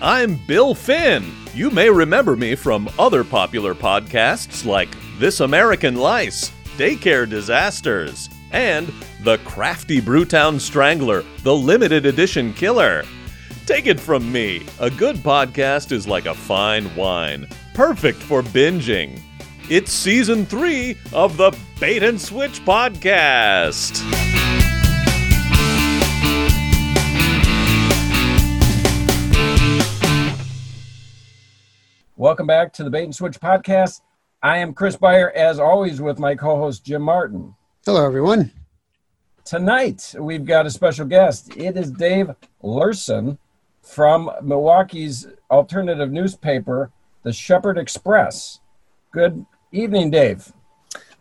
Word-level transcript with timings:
I'm 0.00 0.36
Bill 0.46 0.74
Finn. 0.74 1.24
You 1.54 1.70
may 1.70 1.90
remember 1.90 2.36
me 2.36 2.54
from 2.54 2.88
other 2.98 3.24
popular 3.24 3.74
podcasts 3.74 4.64
like 4.64 4.88
This 5.18 5.40
American 5.40 5.96
Lice, 5.96 6.50
Daycare 6.76 7.28
Disasters, 7.28 8.28
and 8.52 8.92
The 9.22 9.38
Crafty 9.38 10.00
Brewtown 10.00 10.60
Strangler, 10.60 11.24
the 11.42 11.54
limited 11.54 12.06
edition 12.06 12.52
killer. 12.54 13.04
Take 13.66 13.86
it 13.86 13.98
from 13.98 14.30
me, 14.30 14.66
a 14.78 14.90
good 14.90 15.16
podcast 15.16 15.92
is 15.92 16.06
like 16.06 16.26
a 16.26 16.34
fine 16.34 16.94
wine, 16.94 17.48
perfect 17.74 18.18
for 18.18 18.42
binging. 18.42 19.20
It's 19.68 19.92
season 19.92 20.46
three 20.46 20.96
of 21.12 21.36
the 21.36 21.56
Bait 21.80 22.02
and 22.02 22.20
Switch 22.20 22.64
podcast. 22.64 24.02
Welcome 32.18 32.46
back 32.46 32.72
to 32.72 32.82
the 32.82 32.88
Bait 32.88 33.04
and 33.04 33.14
Switch 33.14 33.38
podcast. 33.38 34.00
I 34.42 34.56
am 34.56 34.72
Chris 34.72 34.96
Beyer, 34.96 35.30
as 35.32 35.58
always, 35.58 36.00
with 36.00 36.18
my 36.18 36.34
co 36.34 36.56
host 36.56 36.82
Jim 36.82 37.02
Martin. 37.02 37.54
Hello, 37.84 38.06
everyone. 38.06 38.52
Tonight, 39.44 40.14
we've 40.18 40.46
got 40.46 40.64
a 40.64 40.70
special 40.70 41.04
guest. 41.04 41.54
It 41.58 41.76
is 41.76 41.90
Dave 41.90 42.30
Luhrssen 42.64 43.36
from 43.82 44.30
Milwaukee's 44.42 45.26
alternative 45.50 46.10
newspaper, 46.10 46.90
the 47.22 47.34
Shepherd 47.34 47.76
Express. 47.76 48.60
Good 49.12 49.44
evening, 49.70 50.10
Dave. 50.10 50.54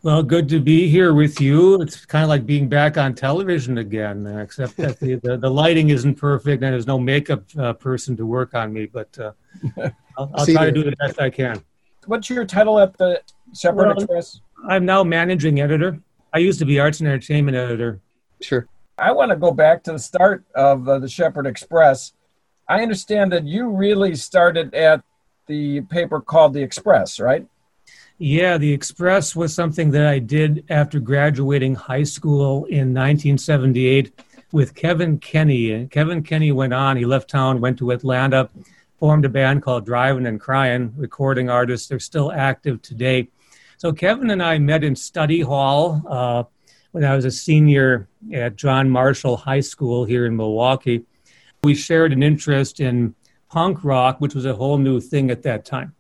Well, 0.06 0.22
good 0.22 0.48
to 0.50 0.60
be 0.60 0.88
here 0.88 1.16
with 1.16 1.42
you. 1.42 1.82
It's 1.82 2.06
kind 2.06 2.22
of 2.22 2.30
like 2.30 2.46
being 2.46 2.70
back 2.70 2.96
on 2.96 3.16
television 3.16 3.80
again, 3.80 4.28
uh, 4.28 4.38
except 4.38 4.78
that 4.78 5.00
the, 5.00 5.16
the, 5.16 5.36
the, 5.36 5.50
lighting 5.50 5.90
isn't 5.90 6.14
perfect 6.14 6.62
and 6.62 6.72
there's 6.72 6.86
no 6.86 7.00
makeup 7.00 7.44
uh, 7.58 7.74
person 7.74 8.16
to 8.18 8.26
work 8.28 8.54
on 8.54 8.72
me, 8.72 8.86
but 8.86 9.18
uh, 9.18 9.32
I'll, 10.16 10.30
I'll 10.36 10.46
try 10.46 10.66
to 10.66 10.72
do 10.72 10.84
the 10.84 10.96
best 10.98 11.20
I 11.20 11.32
can. 11.32 11.60
What's 12.06 12.30
your 12.30 12.46
title 12.46 12.78
at 12.78 12.96
the 13.00 13.20
Shepherd 13.56 13.88
well, 13.88 13.92
Express? 13.94 14.42
I'm 14.70 14.86
now 14.86 15.04
managing 15.04 15.60
editor. 15.60 16.00
I 16.32 16.38
used 16.38 16.60
to 16.60 16.66
be 16.66 16.80
arts 16.80 17.00
and 17.00 17.10
entertainment 17.10 17.58
editor. 17.58 18.00
Sure. 18.44 18.68
I 19.00 19.12
want 19.12 19.32
to 19.32 19.36
go 19.36 19.50
back 19.50 19.82
to 19.86 19.94
the 19.94 19.98
start 19.98 20.44
of 20.54 20.88
uh, 20.88 21.00
the 21.00 21.10
Shepherd 21.10 21.48
Express. 21.48 22.14
I 22.70 22.84
understand 22.84 23.32
that 23.32 23.48
you 23.48 23.70
really 23.70 24.14
started 24.14 24.72
at 24.76 25.02
the 25.48 25.82
paper 25.82 26.22
called 26.22 26.54
the 26.54 26.62
Express, 26.62 27.20
right? 27.20 27.48
Yeah, 28.18 28.58
the 28.58 28.72
Express 28.72 29.36
was 29.36 29.54
something 29.54 29.92
that 29.92 30.06
I 30.06 30.20
did 30.20 30.64
after 30.70 31.02
graduating 31.02 31.76
high 31.76 32.04
school 32.04 32.64
in 32.66 32.94
1978 32.94 34.14
with 34.54 34.74
Kevin 34.74 35.20
Kinney. 35.20 35.72
And 35.72 35.92
Kevin 35.92 36.24
Kinney 36.24 36.54
went 36.54 36.74
on, 36.74 36.96
he 36.96 37.06
left 37.06 37.30
town, 37.30 37.60
went 37.60 37.78
to 37.80 37.92
Atlanta, 37.92 38.50
formed 39.00 39.26
a 39.26 39.30
band 39.30 39.64
called 39.64 39.86
Drivin' 39.86 40.26
N' 40.26 40.40
Cryin', 40.40 40.94
recording 40.96 41.50
artists. 41.50 41.90
They're 41.90 42.00
still 42.00 42.32
active 42.32 42.82
today. 42.82 43.28
So 43.76 43.92
Kevin 43.92 44.30
and 44.30 44.42
I 44.42 44.60
met 44.60 44.86
in 44.86 44.96
study 44.96 45.42
hall 45.42 46.02
uh, 46.08 46.44
when 46.92 47.04
I 47.04 47.18
was 47.18 47.26
a 47.26 47.32
senior 47.32 48.08
at 48.32 48.56
John 48.56 48.90
Marshall 48.90 49.36
High 49.36 49.60
School 49.60 50.06
here 50.06 50.26
in 50.26 50.38
Milwaukee. 50.38 51.04
We 51.66 51.76
shared 51.76 52.14
an 52.14 52.24
interest 52.24 52.80
in 52.80 53.14
punk 53.50 53.84
rock, 53.84 54.22
which 54.22 54.36
was 54.36 54.46
a 54.46 54.56
whole 54.56 54.78
new 54.78 55.02
thing 55.02 55.32
at 55.32 55.44
that 55.44 55.66
time. 55.66 55.95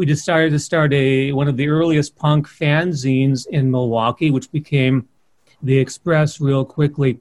We 0.00 0.06
decided 0.06 0.52
to 0.52 0.58
start 0.58 0.94
a 0.94 1.30
one 1.32 1.46
of 1.46 1.58
the 1.58 1.68
earliest 1.68 2.16
punk 2.16 2.48
fanzines 2.48 3.46
in 3.46 3.70
Milwaukee, 3.70 4.30
which 4.30 4.50
became 4.50 5.06
the 5.62 5.76
Express 5.76 6.40
real 6.40 6.64
quickly. 6.64 7.20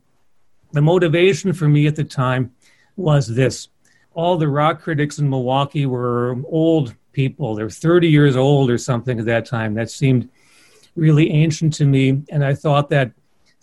The 0.72 0.82
motivation 0.82 1.52
for 1.52 1.68
me 1.68 1.88
at 1.88 1.98
the 1.98 2.06
time 2.06 2.54
was 2.96 3.28
this 3.28 3.68
all 4.14 4.38
the 4.38 4.48
rock 4.48 4.82
critics 4.82 5.20
in 5.20 5.30
Milwaukee 5.30 5.88
were 5.88 6.38
old 6.48 6.96
people. 7.12 7.54
They're 7.54 7.70
30 7.70 8.08
years 8.08 8.38
old 8.38 8.72
or 8.72 8.78
something 8.78 9.20
at 9.20 9.26
that 9.26 9.46
time. 9.46 9.74
That 9.74 9.92
seemed 9.92 10.30
really 10.96 11.30
ancient 11.32 11.74
to 11.74 11.86
me. 11.86 12.24
And 12.30 12.46
I 12.46 12.54
thought 12.54 12.90
that 12.92 13.12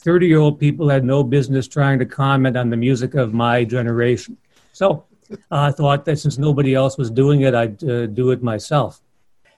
30 0.00 0.26
year 0.26 0.40
old 0.40 0.60
people 0.60 0.90
had 0.90 1.06
no 1.06 1.24
business 1.24 1.66
trying 1.66 1.98
to 2.00 2.04
comment 2.04 2.54
on 2.54 2.68
the 2.68 2.76
music 2.76 3.14
of 3.14 3.32
my 3.32 3.64
generation. 3.64 4.36
So 4.74 5.06
uh, 5.30 5.36
I 5.50 5.72
thought 5.72 6.04
that 6.04 6.18
since 6.18 6.36
nobody 6.36 6.74
else 6.74 6.98
was 6.98 7.10
doing 7.10 7.40
it, 7.40 7.54
I'd 7.54 7.82
uh, 7.82 8.08
do 8.08 8.30
it 8.30 8.42
myself. 8.42 9.00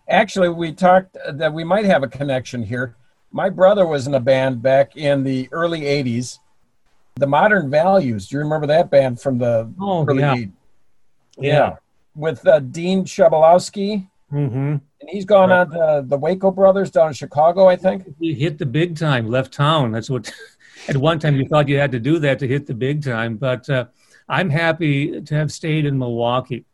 Actually, 0.09 0.49
we 0.49 0.73
talked 0.73 1.17
that 1.33 1.53
we 1.53 1.65
might 1.65 1.85
have 1.85 2.03
a 2.03 2.09
connection 2.09 2.63
here. 2.63 2.97
My 3.31 3.51
brother 3.51 3.87
was 3.87 4.07
in 4.07 4.15
a 4.15 4.21
band 4.21 4.63
back 4.63 4.97
in 4.97 5.23
the 5.23 5.49
early 5.53 5.83
80s. 5.83 6.39
The 7.17 7.27
Modern 7.27 7.71
Values. 7.71 8.29
Do 8.29 8.37
you 8.37 8.43
remember 8.43 8.67
that 8.69 8.91
band 8.91 9.21
from 9.21 9.39
the 9.39 9.71
oh, 9.81 10.07
early 10.07 10.21
yeah. 10.21 10.35
80s? 10.35 10.53
Yeah. 11.37 11.53
yeah. 11.53 11.77
With 12.15 12.47
uh, 12.47 12.61
Dean 12.61 13.05
Schlabowske. 13.05 14.07
Mm-hmm. 14.33 14.57
And 14.57 15.11
he's 15.11 15.25
gone 15.25 15.51
right. 15.51 15.61
on 15.61 15.71
to 15.71 16.09
the 16.09 16.17
Waco 16.17 16.51
Brothers 16.51 16.91
down 16.91 17.09
in 17.09 17.15
Chicago, 17.15 17.69
I 17.69 17.77
think. 17.77 18.05
He 18.19 18.35
hit 18.35 18.59
the 18.59 18.67
big 18.67 18.97
time, 18.97 19.29
left 19.29 19.53
town. 19.53 19.93
That's 19.93 20.09
what, 20.09 20.33
at 20.89 20.97
one 20.97 21.19
time, 21.19 21.37
you 21.37 21.47
thought 21.47 21.69
you 21.69 21.79
had 21.79 21.93
to 21.93 22.01
do 22.01 22.19
that 22.21 22.39
to 22.39 22.49
hit 22.49 22.67
the 22.67 22.75
big 22.75 23.03
time. 23.05 23.37
But 23.37 23.69
uh, 23.69 23.87
I'm 24.29 24.49
happy 24.49 25.21
to 25.21 25.35
have 25.35 25.53
stayed 25.53 25.87
in 25.87 25.99
Milwaukee. 25.99 26.65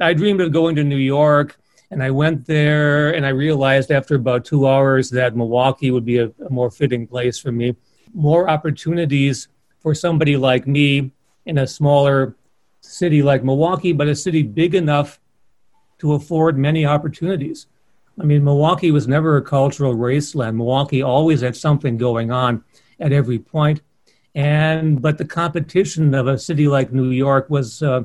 I 0.00 0.14
dreamed 0.14 0.40
of 0.40 0.52
going 0.52 0.76
to 0.76 0.84
New 0.84 0.96
York, 0.96 1.58
and 1.92 2.02
I 2.02 2.10
went 2.10 2.46
there, 2.46 3.10
and 3.10 3.26
I 3.26 3.28
realized 3.28 3.90
after 3.90 4.14
about 4.14 4.46
two 4.46 4.66
hours 4.66 5.10
that 5.10 5.36
Milwaukee 5.36 5.90
would 5.90 6.06
be 6.06 6.18
a, 6.18 6.32
a 6.46 6.48
more 6.48 6.70
fitting 6.70 7.06
place 7.06 7.38
for 7.38 7.52
me. 7.52 7.76
More 8.14 8.48
opportunities 8.48 9.48
for 9.78 9.94
somebody 9.94 10.38
like 10.38 10.66
me 10.66 11.12
in 11.44 11.58
a 11.58 11.66
smaller 11.66 12.34
city 12.80 13.22
like 13.22 13.44
Milwaukee, 13.44 13.92
but 13.92 14.08
a 14.08 14.14
city 14.14 14.42
big 14.42 14.74
enough 14.74 15.20
to 15.98 16.14
afford 16.14 16.56
many 16.56 16.86
opportunities. 16.86 17.66
I 18.18 18.24
mean, 18.24 18.42
Milwaukee 18.42 18.90
was 18.90 19.06
never 19.06 19.36
a 19.36 19.42
cultural 19.42 19.94
wasteland. 19.94 20.56
Milwaukee 20.56 21.02
always 21.02 21.42
had 21.42 21.56
something 21.56 21.98
going 21.98 22.30
on 22.30 22.64
at 23.00 23.12
every 23.12 23.38
point. 23.38 23.82
And 24.34 25.02
but 25.02 25.18
the 25.18 25.26
competition 25.26 26.14
of 26.14 26.26
a 26.26 26.38
city 26.38 26.68
like 26.68 26.90
New 26.90 27.10
York 27.10 27.50
was 27.50 27.82
uh, 27.82 28.04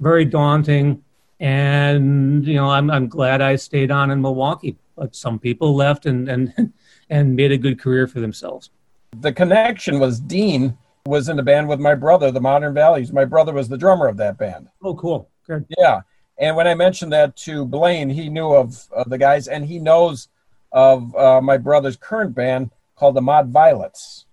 very 0.00 0.24
daunting. 0.24 1.04
And 1.40 2.46
you 2.46 2.54
know, 2.54 2.70
I'm 2.70 2.90
I'm 2.90 3.08
glad 3.08 3.40
I 3.40 3.56
stayed 3.56 3.90
on 3.90 4.10
in 4.10 4.22
Milwaukee. 4.22 4.76
But 4.96 5.16
some 5.16 5.38
people 5.38 5.74
left 5.74 6.06
and 6.06 6.28
and 6.28 6.72
and 7.10 7.34
made 7.34 7.52
a 7.52 7.58
good 7.58 7.80
career 7.80 8.06
for 8.06 8.20
themselves. 8.20 8.70
The 9.16 9.32
connection 9.32 9.98
was 9.98 10.20
Dean 10.20 10.78
was 11.06 11.28
in 11.28 11.38
a 11.38 11.42
band 11.42 11.68
with 11.68 11.80
my 11.80 11.94
brother, 11.94 12.30
the 12.30 12.40
Modern 12.40 12.74
Values. 12.74 13.12
My 13.12 13.24
brother 13.24 13.52
was 13.52 13.68
the 13.68 13.78
drummer 13.78 14.06
of 14.06 14.16
that 14.18 14.38
band. 14.38 14.68
Oh, 14.82 14.94
cool. 14.94 15.28
Good. 15.46 15.66
Yeah. 15.78 16.02
And 16.38 16.56
when 16.56 16.66
I 16.66 16.74
mentioned 16.74 17.12
that 17.12 17.36
to 17.38 17.64
Blaine, 17.64 18.08
he 18.08 18.28
knew 18.28 18.52
of, 18.52 18.86
of 18.92 19.10
the 19.10 19.18
guys, 19.18 19.48
and 19.48 19.64
he 19.64 19.78
knows 19.78 20.28
of 20.72 21.14
uh, 21.16 21.40
my 21.40 21.56
brother's 21.56 21.96
current 21.96 22.34
band 22.34 22.70
called 22.96 23.16
the 23.16 23.20
Mod 23.20 23.48
Violets. 23.48 24.26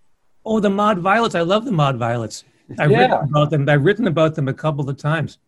Oh, 0.46 0.59
the 0.59 0.69
Mod 0.69 1.00
Violets! 1.00 1.35
I 1.35 1.41
love 1.41 1.66
the 1.66 1.72
Mod 1.72 1.97
Violets. 1.97 2.46
I've 2.79 2.91
yeah. 2.91 3.00
written 3.00 3.29
about 3.29 3.50
them. 3.50 3.67
I've 3.67 3.84
written 3.84 4.07
about 4.07 4.35
them 4.35 4.47
a 4.47 4.53
couple 4.53 4.90
of 4.90 4.97
times. 4.97 5.40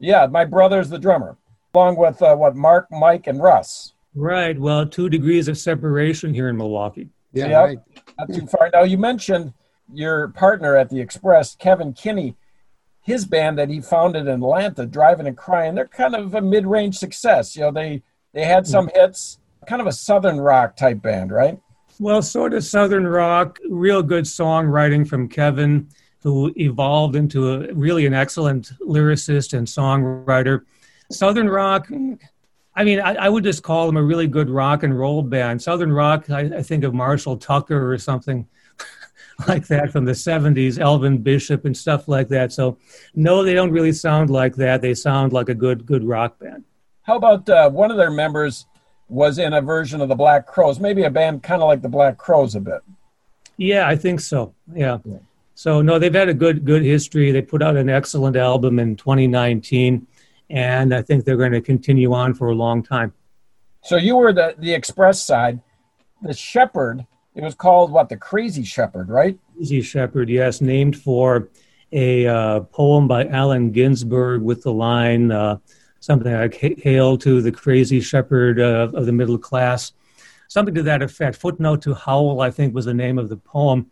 Yeah, 0.00 0.26
my 0.26 0.44
brother's 0.44 0.88
the 0.88 0.98
drummer, 0.98 1.36
along 1.74 1.96
with 1.96 2.22
uh, 2.22 2.36
what 2.36 2.56
Mark, 2.56 2.86
Mike, 2.90 3.26
and 3.26 3.42
Russ. 3.42 3.94
Right. 4.14 4.58
Well, 4.58 4.86
two 4.86 5.08
degrees 5.08 5.48
of 5.48 5.58
separation 5.58 6.34
here 6.34 6.48
in 6.48 6.56
Milwaukee. 6.56 7.08
Yeah, 7.32 7.48
yep. 7.48 7.64
right. 7.64 7.78
Not 8.18 8.34
too 8.34 8.46
far. 8.46 8.70
Now 8.72 8.82
you 8.82 8.98
mentioned 8.98 9.52
your 9.92 10.28
partner 10.28 10.76
at 10.76 10.90
the 10.90 11.00
Express, 11.00 11.54
Kevin 11.54 11.92
Kinney, 11.92 12.36
his 13.02 13.26
band 13.26 13.58
that 13.58 13.68
he 13.68 13.80
founded 13.80 14.26
in 14.26 14.42
Atlanta, 14.42 14.86
Drivin' 14.86 15.26
N' 15.26 15.34
Cryin', 15.34 15.74
they're 15.74 15.88
kind 15.88 16.14
of 16.14 16.34
a 16.34 16.42
mid-range 16.42 16.98
success. 16.98 17.56
You 17.56 17.62
know, 17.62 17.72
they 17.72 18.02
they 18.34 18.44
had 18.44 18.66
some 18.66 18.90
hits, 18.94 19.38
kind 19.66 19.80
of 19.80 19.86
a 19.86 19.92
southern 19.92 20.38
rock 20.38 20.76
type 20.76 21.00
band, 21.00 21.32
right? 21.32 21.58
Well, 21.98 22.22
sort 22.22 22.52
of 22.52 22.64
southern 22.64 23.06
rock, 23.06 23.58
real 23.68 24.02
good 24.02 24.24
songwriting 24.24 25.08
from 25.08 25.28
Kevin, 25.28 25.88
who 26.22 26.52
evolved 26.56 27.16
into 27.16 27.52
a 27.52 27.72
really 27.72 28.06
an 28.06 28.14
excellent 28.14 28.72
lyricist 28.80 29.56
and 29.56 29.66
songwriter. 29.66 30.62
Southern 31.10 31.48
rock, 31.48 31.88
I 32.74 32.84
mean, 32.84 33.00
I, 33.00 33.14
I, 33.14 33.28
would 33.28 33.44
just 33.44 33.62
call 33.62 33.86
them 33.86 33.96
a 33.96 34.02
really 34.02 34.26
good 34.26 34.50
rock 34.50 34.82
and 34.82 34.98
roll 34.98 35.22
band. 35.22 35.62
Southern 35.62 35.92
rock, 35.92 36.28
I, 36.30 36.40
I 36.40 36.62
think 36.62 36.84
of 36.84 36.92
Marshall 36.92 37.36
Tucker 37.36 37.90
or 37.92 37.98
something 37.98 38.46
like 39.48 39.66
that 39.68 39.90
from 39.90 40.04
the 40.04 40.12
70s, 40.12 40.78
Elvin 40.78 41.18
Bishop 41.18 41.64
and 41.64 41.76
stuff 41.76 42.08
like 42.08 42.28
that. 42.28 42.52
So, 42.52 42.78
no, 43.14 43.42
they 43.42 43.54
don't 43.54 43.70
really 43.70 43.92
sound 43.92 44.28
like 44.28 44.54
that. 44.56 44.82
They 44.82 44.94
sound 44.94 45.32
like 45.32 45.48
a 45.48 45.54
good, 45.54 45.86
good 45.86 46.04
rock 46.04 46.38
band. 46.38 46.64
How 47.02 47.16
about 47.16 47.48
uh, 47.48 47.70
one 47.70 47.90
of 47.90 47.96
their 47.96 48.10
members 48.10 48.66
was 49.08 49.38
in 49.38 49.54
a 49.54 49.62
version 49.62 50.00
of 50.00 50.08
the 50.08 50.14
Black 50.14 50.46
Crowes, 50.46 50.78
maybe 50.78 51.04
a 51.04 51.10
band 51.10 51.42
kind 51.42 51.62
of 51.62 51.68
like 51.68 51.80
the 51.80 51.88
Black 51.88 52.18
Crowes 52.18 52.54
a 52.54 52.60
bit? 52.60 52.80
Yeah, 53.56 53.88
I 53.88 53.96
think 53.96 54.20
so. 54.20 54.54
Yeah. 54.74 54.98
yeah. 55.04 55.18
So, 55.58 55.82
no, 55.82 55.98
they've 55.98 56.14
had 56.14 56.28
a 56.28 56.34
good, 56.34 56.64
good 56.64 56.84
history. 56.84 57.32
They 57.32 57.42
put 57.42 57.64
out 57.64 57.76
an 57.76 57.88
excellent 57.88 58.36
album 58.36 58.78
in 58.78 58.94
2019, 58.94 60.06
and 60.50 60.94
I 60.94 61.02
think 61.02 61.24
they're 61.24 61.36
going 61.36 61.50
to 61.50 61.60
continue 61.60 62.12
on 62.14 62.32
for 62.32 62.50
a 62.50 62.54
long 62.54 62.80
time. 62.80 63.12
So, 63.82 63.96
you 63.96 64.14
were 64.14 64.32
the, 64.32 64.54
the 64.56 64.72
Express 64.72 65.20
side. 65.20 65.60
The 66.22 66.32
Shepherd 66.32 67.04
it 67.34 67.42
was 67.42 67.56
called 67.56 67.90
what? 67.90 68.08
The 68.08 68.16
Crazy 68.16 68.62
Shepherd, 68.62 69.08
right? 69.08 69.36
Crazy 69.56 69.82
Shepherd, 69.82 70.28
yes, 70.28 70.60
named 70.60 70.96
for 70.96 71.48
a 71.90 72.28
uh, 72.28 72.60
poem 72.60 73.08
by 73.08 73.26
Allen 73.26 73.72
Ginsberg 73.72 74.42
with 74.42 74.62
the 74.62 74.72
line 74.72 75.32
uh, 75.32 75.58
something 75.98 76.32
like 76.32 76.54
"Hail 76.54 77.18
to 77.18 77.42
the 77.42 77.50
crazy 77.50 78.00
shepherd 78.00 78.60
uh, 78.60 78.90
of 78.94 79.06
the 79.06 79.12
middle 79.12 79.38
class," 79.38 79.92
something 80.46 80.74
to 80.76 80.84
that 80.84 81.02
effect. 81.02 81.36
Footnote 81.36 81.82
to 81.82 81.94
Howl, 81.94 82.42
I 82.42 82.52
think, 82.52 82.76
was 82.76 82.84
the 82.84 82.94
name 82.94 83.18
of 83.18 83.28
the 83.28 83.36
poem. 83.36 83.90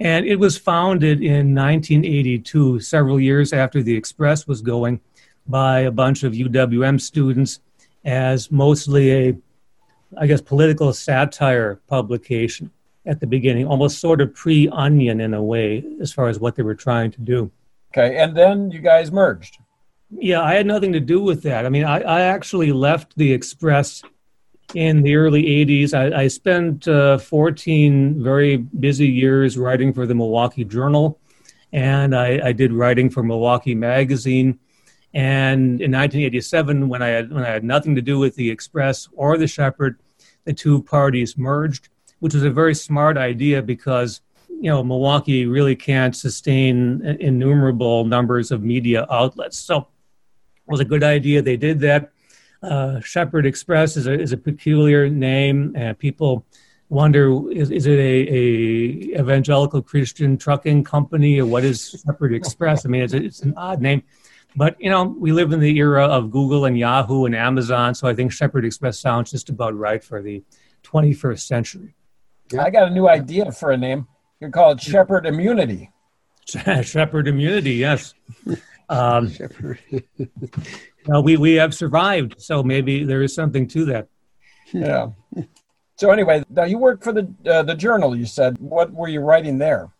And 0.00 0.26
it 0.26 0.36
was 0.36 0.56
founded 0.56 1.22
in 1.22 1.54
1982, 1.54 2.80
several 2.80 3.18
years 3.18 3.52
after 3.52 3.82
the 3.82 3.96
Express 3.96 4.46
was 4.46 4.62
going, 4.62 5.00
by 5.46 5.80
a 5.80 5.90
bunch 5.90 6.22
of 6.22 6.34
UWM 6.34 7.00
students 7.00 7.60
as 8.04 8.50
mostly 8.50 9.12
a, 9.12 9.36
I 10.16 10.26
guess, 10.26 10.40
political 10.40 10.92
satire 10.92 11.80
publication 11.88 12.70
at 13.06 13.20
the 13.20 13.26
beginning, 13.26 13.66
almost 13.66 13.98
sort 13.98 14.20
of 14.20 14.34
pre 14.34 14.68
onion 14.68 15.20
in 15.20 15.34
a 15.34 15.42
way, 15.42 15.84
as 16.00 16.12
far 16.12 16.28
as 16.28 16.38
what 16.38 16.54
they 16.54 16.62
were 16.62 16.74
trying 16.74 17.10
to 17.12 17.20
do. 17.20 17.50
Okay, 17.92 18.18
and 18.18 18.36
then 18.36 18.70
you 18.70 18.80
guys 18.80 19.10
merged. 19.10 19.58
Yeah, 20.10 20.42
I 20.42 20.54
had 20.54 20.66
nothing 20.66 20.92
to 20.92 21.00
do 21.00 21.20
with 21.20 21.42
that. 21.42 21.66
I 21.66 21.70
mean, 21.70 21.84
I, 21.84 22.00
I 22.00 22.20
actually 22.20 22.72
left 22.72 23.16
the 23.16 23.32
Express 23.32 24.02
in 24.74 25.02
the 25.02 25.16
early 25.16 25.42
80s. 25.44 25.94
I, 25.94 26.22
I 26.22 26.28
spent 26.28 26.86
uh, 26.88 27.18
14 27.18 28.22
very 28.22 28.56
busy 28.56 29.06
years 29.06 29.56
writing 29.56 29.92
for 29.92 30.06
the 30.06 30.14
Milwaukee 30.14 30.64
Journal, 30.64 31.18
and 31.72 32.14
I, 32.14 32.40
I, 32.48 32.52
did 32.52 32.72
writing 32.72 33.10
for 33.10 33.22
Milwaukee 33.22 33.74
Magazine. 33.74 34.58
And 35.14 35.80
in 35.80 35.92
1987, 35.92 36.88
when 36.88 37.02
I 37.02 37.08
had 37.08 37.32
when 37.32 37.44
I 37.44 37.48
had 37.48 37.64
nothing 37.64 37.94
to 37.94 38.02
do 38.02 38.18
with 38.18 38.36
the 38.36 38.50
Express 38.50 39.08
or 39.14 39.38
the 39.38 39.46
Shepherd, 39.46 39.98
the 40.44 40.52
two 40.52 40.82
parties 40.82 41.38
merged, 41.38 41.88
which 42.20 42.34
was 42.34 42.42
a 42.42 42.50
very 42.50 42.74
smart 42.74 43.16
idea 43.16 43.62
because 43.62 44.20
you 44.48 44.70
know 44.70 44.84
Milwaukee 44.84 45.46
really 45.46 45.76
can't 45.76 46.14
sustain 46.14 47.04
innumerable 47.20 48.04
numbers 48.04 48.50
of 48.50 48.62
media 48.62 49.06
outlets. 49.10 49.58
So 49.58 49.78
it 49.78 49.86
was 50.66 50.80
a 50.80 50.84
good 50.84 51.02
idea. 51.02 51.40
They 51.40 51.56
did 51.56 51.80
that 51.80 52.12
uh, 52.62 53.00
Shepherd 53.00 53.46
Express 53.46 53.96
is 53.96 54.06
a, 54.06 54.12
is 54.12 54.32
a 54.32 54.36
peculiar 54.36 55.08
name, 55.08 55.72
and 55.76 55.98
people 55.98 56.44
wonder 56.88 57.50
is, 57.52 57.70
is 57.70 57.86
it 57.86 57.98
a, 57.98 58.34
a 58.34 59.20
evangelical 59.20 59.82
Christian 59.82 60.38
trucking 60.38 60.84
company 60.84 61.38
or 61.38 61.46
what 61.46 61.64
is 61.64 62.02
Shepherd 62.04 62.34
Express? 62.34 62.86
I 62.86 62.88
mean, 62.88 63.02
it's, 63.02 63.12
a, 63.12 63.22
it's 63.22 63.42
an 63.42 63.54
odd 63.56 63.80
name, 63.80 64.02
but 64.56 64.76
you 64.80 64.90
know, 64.90 65.04
we 65.04 65.32
live 65.32 65.52
in 65.52 65.60
the 65.60 65.76
era 65.76 66.04
of 66.04 66.30
Google 66.30 66.64
and 66.64 66.78
Yahoo 66.78 67.26
and 67.26 67.34
Amazon, 67.34 67.94
so 67.94 68.08
I 68.08 68.14
think 68.14 68.32
Shepherd 68.32 68.64
Express 68.64 68.98
sounds 68.98 69.30
just 69.30 69.48
about 69.48 69.76
right 69.76 70.02
for 70.02 70.22
the 70.22 70.42
21st 70.84 71.40
century. 71.40 71.94
I 72.58 72.70
got 72.70 72.88
a 72.88 72.90
new 72.90 73.08
idea 73.08 73.52
for 73.52 73.72
a 73.72 73.76
name. 73.76 74.06
You 74.40 74.50
call 74.50 74.72
it 74.72 74.80
Shepherd 74.80 75.26
Immunity. 75.26 75.90
Shepherd 76.46 77.28
Immunity, 77.28 77.74
yes. 77.74 78.14
Um, 78.88 79.32
well, 81.06 81.22
we, 81.22 81.36
we 81.36 81.54
have 81.54 81.74
survived, 81.74 82.36
so 82.38 82.62
maybe 82.62 83.04
there 83.04 83.22
is 83.22 83.34
something 83.34 83.66
to 83.68 83.84
that. 83.86 84.08
Yeah. 84.72 85.10
So 85.96 86.10
anyway, 86.10 86.44
now 86.48 86.64
you 86.64 86.78
work 86.78 87.02
for 87.02 87.12
the 87.12 87.28
uh, 87.44 87.62
the 87.62 87.74
journal. 87.74 88.16
You 88.16 88.24
said 88.26 88.58
what 88.58 88.92
were 88.92 89.08
you 89.08 89.20
writing 89.20 89.58
there? 89.58 89.90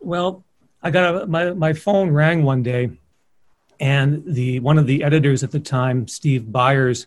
Well, 0.00 0.44
I 0.82 0.90
got 0.90 1.22
a, 1.22 1.26
my 1.26 1.52
my 1.52 1.72
phone 1.72 2.10
rang 2.10 2.42
one 2.42 2.62
day, 2.62 2.90
and 3.78 4.24
the 4.26 4.58
one 4.60 4.76
of 4.76 4.86
the 4.86 5.04
editors 5.04 5.44
at 5.44 5.52
the 5.52 5.60
time, 5.60 6.08
Steve 6.08 6.50
Byers, 6.50 7.06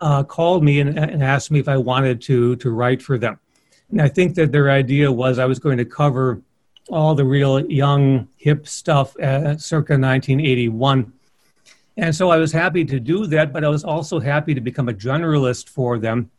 uh, 0.00 0.22
called 0.22 0.64
me 0.64 0.80
and, 0.80 0.98
and 0.98 1.22
asked 1.22 1.50
me 1.50 1.60
if 1.60 1.68
I 1.68 1.76
wanted 1.76 2.22
to 2.22 2.56
to 2.56 2.70
write 2.70 3.02
for 3.02 3.18
them. 3.18 3.38
And 3.90 4.00
I 4.00 4.08
think 4.08 4.34
that 4.36 4.50
their 4.50 4.70
idea 4.70 5.12
was 5.12 5.38
I 5.38 5.44
was 5.44 5.58
going 5.58 5.76
to 5.76 5.84
cover 5.84 6.40
all 6.88 7.14
the 7.14 7.24
real 7.24 7.60
young 7.70 8.28
hip 8.36 8.66
stuff 8.66 9.16
uh, 9.18 9.56
circa 9.56 9.92
1981 9.92 11.12
and 11.96 12.14
so 12.14 12.30
I 12.30 12.38
was 12.38 12.52
happy 12.52 12.84
to 12.86 12.98
do 12.98 13.26
that, 13.26 13.52
but 13.52 13.64
I 13.64 13.68
was 13.68 13.84
also 13.84 14.18
happy 14.18 14.54
to 14.54 14.60
become 14.60 14.88
a 14.88 14.94
generalist 14.94 15.68
for 15.68 15.98
them. 15.98 16.30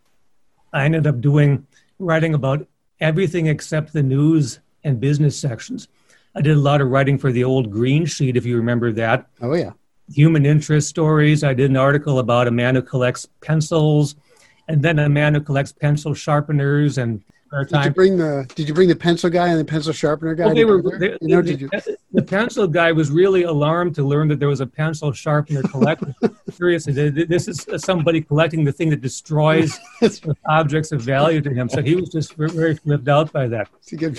I 0.72 0.86
ended 0.86 1.06
up 1.06 1.22
doing 1.22 1.68
writing 2.00 2.34
about 2.34 2.68
everything 3.00 3.48
except 3.48 3.94
the 3.94 4.02
news 4.02 4.60
and 4.84 5.00
business 5.00 5.40
sections. 5.40 5.88
I 6.36 6.42
did 6.42 6.58
a 6.58 6.60
lot 6.60 6.82
of 6.82 6.90
writing 6.90 7.20
for 7.20 7.32
the 7.32 7.44
old 7.44 7.70
Green 7.70 8.06
Sheet, 8.06 8.36
if 8.36 8.46
you 8.46 8.58
remember 8.58 8.92
that. 8.94 9.28
Oh, 9.42 9.54
yeah. 9.54 9.72
Human 10.12 10.46
interest 10.46 10.90
stories. 10.90 11.44
I 11.44 11.54
did 11.54 11.70
an 11.70 11.78
article 11.78 12.18
about 12.18 12.48
a 12.48 12.52
man 12.52 12.74
who 12.74 12.82
collects 12.82 13.28
pencils, 13.42 14.16
and 14.68 14.82
then 14.82 14.98
a 14.98 15.08
man 15.08 15.36
who 15.36 15.42
collects 15.42 15.72
pencil 15.72 16.16
sharpeners 16.16 16.98
and 16.98 17.24
did 17.68 17.86
you 17.86 17.92
bring 17.92 18.18
the 18.18 18.50
Did 18.56 18.68
you 18.68 18.74
bring 18.74 18.88
the 18.90 18.96
pencil 18.96 19.30
guy 19.30 19.50
and 19.50 19.60
the 19.60 19.66
pencil 19.66 19.94
sharpener 19.94 20.34
guy? 20.34 20.46
Well, 20.46 20.56
they 20.56 20.66
were, 20.66 20.98
they, 20.98 21.18
you 21.22 21.36
know, 21.36 21.42
did 21.42 21.62
you? 21.62 21.70
The 22.12 22.22
pencil 22.22 22.68
guy 22.68 22.92
was 22.92 23.12
really 23.12 23.44
alarmed 23.44 23.96
to 23.96 24.04
learn 24.04 24.28
that 24.30 24.40
there 24.40 24.48
was 24.48 24.62
a 24.62 24.68
pencil 24.68 25.12
sharpener 25.12 25.62
collector. 25.64 26.14
Seriously, 26.52 27.10
this 27.10 27.48
is 27.48 27.66
somebody 27.78 28.22
collecting 28.22 28.64
the 28.64 28.72
thing 28.72 28.90
that 28.90 29.02
destroys 29.02 29.80
objects 30.48 30.92
of 30.92 31.02
value 31.02 31.42
to 31.42 31.54
him. 31.54 31.70
So 31.70 31.82
he 31.82 31.96
was 31.96 32.10
just 32.10 32.36
very 32.36 32.76
flipped 32.76 33.08
out 33.08 33.32
by 33.32 33.48
that. 33.48 33.70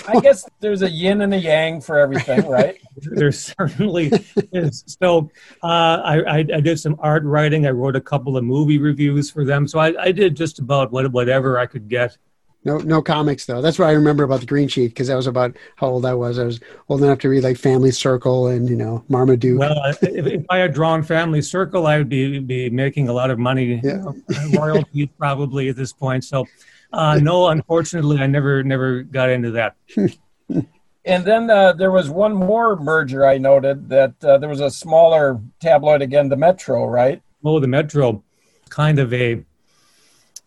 I 0.07 0.19
guess 0.19 0.47
there's 0.59 0.81
a 0.81 0.89
yin 0.89 1.21
and 1.21 1.33
a 1.33 1.37
yang 1.37 1.81
for 1.81 1.97
everything, 1.99 2.45
right? 2.49 2.77
there 2.97 3.31
certainly 3.31 4.11
is. 4.53 4.83
So 4.99 5.29
uh, 5.63 5.67
I, 6.03 6.19
I, 6.21 6.37
I, 6.37 6.59
did 6.61 6.79
some 6.79 6.95
art 6.99 7.23
writing. 7.23 7.67
I 7.67 7.71
wrote 7.71 7.95
a 7.95 8.01
couple 8.01 8.37
of 8.37 8.43
movie 8.43 8.77
reviews 8.77 9.29
for 9.29 9.43
them. 9.43 9.67
So 9.67 9.79
I, 9.79 10.01
I 10.01 10.11
did 10.11 10.35
just 10.35 10.59
about 10.59 10.91
what, 10.91 11.11
whatever 11.11 11.59
I 11.59 11.65
could 11.65 11.89
get 11.89 12.17
no, 12.65 12.79
no 12.79 13.01
comics 13.01 13.45
though. 13.45 13.61
That's 13.61 13.77
what 13.77 13.87
I 13.87 13.91
remember 13.91 14.23
about 14.23 14.39
the 14.39 14.47
Green 14.47 14.67
Sheet 14.67 14.87
because 14.87 15.07
that 15.07 15.15
was 15.15 15.27
about 15.27 15.55
how 15.75 15.87
old 15.87 16.05
I 16.05 16.15
was. 16.15 16.39
I 16.39 16.45
was 16.45 16.59
old 16.89 17.03
enough 17.03 17.19
to 17.19 17.29
read 17.29 17.43
like 17.43 17.57
Family 17.57 17.91
Circle 17.91 18.47
and 18.47 18.67
you 18.67 18.75
know 18.75 19.05
Marmaduke. 19.07 19.59
Well, 19.59 19.79
if, 19.85 20.01
if 20.01 20.43
I 20.49 20.57
had 20.57 20.73
drawn 20.73 21.03
Family 21.03 21.43
Circle, 21.43 21.85
I 21.85 21.99
would 21.99 22.09
be 22.09 22.39
be 22.39 22.71
making 22.71 23.07
a 23.07 23.13
lot 23.13 23.29
of 23.29 23.37
money, 23.37 23.79
yeah. 23.83 24.03
you 24.29 24.51
know, 24.51 24.59
royalties 24.59 25.09
probably 25.17 25.69
at 25.69 25.75
this 25.75 25.93
point. 25.93 26.23
So, 26.23 26.45
uh, 26.91 27.19
no, 27.21 27.49
unfortunately, 27.49 28.17
I 28.17 28.25
never 28.25 28.63
never 28.63 29.03
got 29.03 29.29
into 29.29 29.51
that. 29.51 29.75
and 31.05 31.23
then 31.23 31.51
uh, 31.51 31.73
there 31.73 31.91
was 31.91 32.09
one 32.09 32.33
more 32.33 32.75
merger 32.77 33.27
I 33.27 33.37
noted 33.37 33.89
that 33.89 34.15
uh, 34.23 34.39
there 34.39 34.49
was 34.49 34.61
a 34.61 34.71
smaller 34.71 35.39
tabloid 35.59 36.01
again, 36.01 36.29
the 36.29 36.35
Metro, 36.35 36.87
right? 36.87 37.21
Oh, 37.43 37.59
the 37.59 37.67
Metro, 37.67 38.23
kind 38.69 38.97
of 38.97 39.13
a 39.13 39.45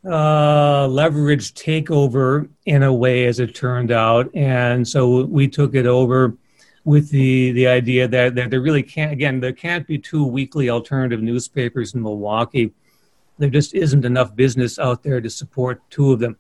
uh, 0.04 0.86
leveraged 0.86 1.54
takeover 1.54 2.48
in 2.66 2.82
a 2.82 2.92
way, 2.92 3.26
as 3.26 3.40
it 3.40 3.54
turned 3.54 3.90
out, 3.90 4.34
and 4.34 4.86
so 4.86 5.24
we 5.24 5.48
took 5.48 5.74
it 5.74 5.86
over 5.86 6.36
with 6.84 7.10
the 7.10 7.52
the 7.52 7.66
idea 7.66 8.08
that, 8.08 8.34
that 8.34 8.50
there 8.50 8.62
really 8.62 8.82
can't 8.82 9.12
again 9.12 9.40
there 9.40 9.52
can't 9.52 9.86
be 9.86 9.98
two 9.98 10.24
weekly 10.24 10.70
alternative 10.70 11.20
newspapers 11.20 11.94
in 11.94 12.02
Milwaukee. 12.02 12.72
There 13.36 13.50
just 13.50 13.74
isn't 13.74 14.04
enough 14.04 14.34
business 14.34 14.78
out 14.78 15.02
there 15.02 15.20
to 15.20 15.28
support 15.28 15.82
two 15.90 16.12
of 16.12 16.18
them. 16.18 16.36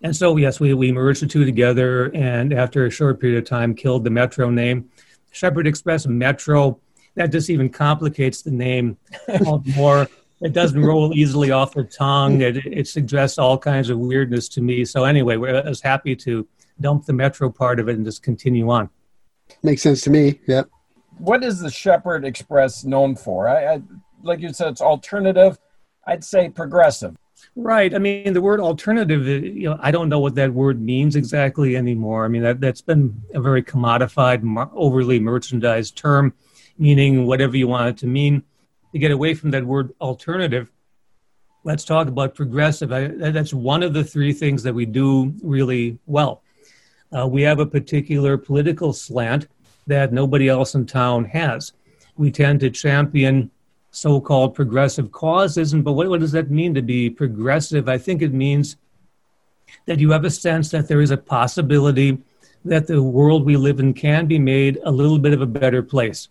And 0.00 0.14
so 0.14 0.36
yes, 0.36 0.60
we, 0.60 0.74
we 0.74 0.92
merged 0.92 1.22
the 1.22 1.26
two 1.26 1.44
together 1.44 2.14
and 2.14 2.52
after 2.52 2.86
a 2.86 2.90
short 2.90 3.20
period 3.20 3.38
of 3.38 3.48
time 3.48 3.74
killed 3.74 4.04
the 4.04 4.10
Metro 4.10 4.48
name. 4.48 4.90
Shepherd 5.32 5.66
Express 5.66 6.06
Metro, 6.06 6.80
that 7.16 7.32
just 7.32 7.50
even 7.50 7.68
complicates 7.68 8.42
the 8.42 8.50
name 8.50 8.96
more 9.76 10.08
it 10.42 10.52
doesn't 10.52 10.84
roll 10.84 11.14
easily 11.14 11.52
off 11.52 11.74
the 11.74 11.84
tongue. 11.84 12.40
It, 12.40 12.66
it 12.66 12.88
suggests 12.88 13.38
all 13.38 13.56
kinds 13.56 13.90
of 13.90 13.98
weirdness 13.98 14.48
to 14.50 14.60
me. 14.60 14.84
So 14.84 15.04
anyway, 15.04 15.36
we're 15.36 15.54
as 15.54 15.80
happy 15.80 16.16
to 16.16 16.46
dump 16.80 17.06
the 17.06 17.12
metro 17.12 17.48
part 17.48 17.78
of 17.78 17.88
it 17.88 17.96
and 17.96 18.04
just 18.04 18.22
continue 18.22 18.68
on. 18.70 18.90
Makes 19.62 19.82
sense 19.82 20.00
to 20.02 20.10
me. 20.10 20.40
Yep. 20.48 20.68
What 21.18 21.44
is 21.44 21.60
the 21.60 21.70
Shepherd 21.70 22.24
Express 22.24 22.84
known 22.84 23.14
for? 23.14 23.48
I, 23.48 23.74
I 23.74 23.82
like 24.22 24.40
you 24.40 24.52
said, 24.52 24.68
it's 24.68 24.80
alternative. 24.80 25.58
I'd 26.06 26.24
say 26.24 26.48
progressive. 26.48 27.16
Right. 27.54 27.94
I 27.94 27.98
mean, 27.98 28.32
the 28.32 28.40
word 28.40 28.60
alternative, 28.60 29.22
uh, 29.22 29.46
you 29.46 29.68
know, 29.68 29.78
I 29.80 29.90
don't 29.90 30.08
know 30.08 30.20
what 30.20 30.34
that 30.36 30.52
word 30.52 30.80
means 30.80 31.16
exactly 31.16 31.76
anymore. 31.76 32.24
I 32.24 32.28
mean, 32.28 32.42
that, 32.42 32.60
that's 32.60 32.80
been 32.80 33.20
a 33.34 33.40
very 33.40 33.62
commodified, 33.62 34.70
overly 34.74 35.20
merchandised 35.20 35.96
term, 35.96 36.34
meaning 36.78 37.26
whatever 37.26 37.56
you 37.56 37.68
want 37.68 37.88
it 37.88 37.96
to 37.98 38.06
mean 38.06 38.42
to 38.92 38.98
get 38.98 39.10
away 39.10 39.34
from 39.34 39.50
that 39.50 39.64
word 39.64 39.92
alternative, 40.00 40.70
let's 41.64 41.84
talk 41.84 42.08
about 42.08 42.34
progressive. 42.34 42.92
I, 42.92 43.08
that's 43.08 43.54
one 43.54 43.82
of 43.82 43.94
the 43.94 44.04
three 44.04 44.32
things 44.32 44.62
that 44.62 44.74
we 44.74 44.86
do 44.86 45.34
really 45.42 45.98
well. 46.06 46.42
Uh, 47.16 47.26
we 47.26 47.42
have 47.42 47.58
a 47.58 47.66
particular 47.66 48.36
political 48.38 48.92
slant 48.92 49.48
that 49.86 50.12
nobody 50.12 50.48
else 50.48 50.74
in 50.74 50.86
town 50.86 51.24
has. 51.26 51.72
We 52.16 52.30
tend 52.30 52.60
to 52.60 52.70
champion 52.70 53.50
so 53.90 54.20
called 54.20 54.54
progressive 54.54 55.12
causes. 55.12 55.72
And, 55.72 55.84
but 55.84 55.92
what, 55.92 56.08
what 56.08 56.20
does 56.20 56.32
that 56.32 56.50
mean 56.50 56.74
to 56.74 56.82
be 56.82 57.10
progressive? 57.10 57.88
I 57.88 57.98
think 57.98 58.22
it 58.22 58.32
means 58.32 58.76
that 59.86 59.98
you 59.98 60.10
have 60.10 60.24
a 60.24 60.30
sense 60.30 60.70
that 60.70 60.88
there 60.88 61.00
is 61.00 61.10
a 61.10 61.16
possibility 61.16 62.18
that 62.64 62.86
the 62.86 63.02
world 63.02 63.44
we 63.44 63.56
live 63.56 63.80
in 63.80 63.92
can 63.92 64.26
be 64.26 64.38
made 64.38 64.78
a 64.84 64.90
little 64.90 65.18
bit 65.18 65.32
of 65.32 65.42
a 65.42 65.46
better 65.46 65.82
place 65.82 66.28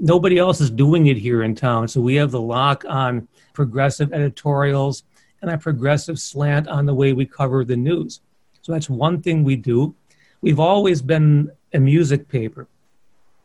nobody 0.00 0.38
else 0.38 0.60
is 0.60 0.70
doing 0.70 1.06
it 1.06 1.16
here 1.16 1.42
in 1.42 1.54
town. 1.54 1.88
So 1.88 2.00
we 2.00 2.14
have 2.16 2.30
the 2.30 2.40
lock 2.40 2.84
on 2.88 3.28
progressive 3.52 4.12
editorials 4.12 5.04
and 5.40 5.50
a 5.50 5.58
progressive 5.58 6.18
slant 6.18 6.68
on 6.68 6.86
the 6.86 6.94
way 6.94 7.12
we 7.12 7.26
cover 7.26 7.64
the 7.64 7.76
news. 7.76 8.20
So 8.62 8.72
that's 8.72 8.88
one 8.88 9.20
thing 9.22 9.42
we 9.42 9.56
do. 9.56 9.94
We've 10.40 10.60
always 10.60 11.02
been 11.02 11.50
a 11.72 11.80
music 11.80 12.28
paper. 12.28 12.68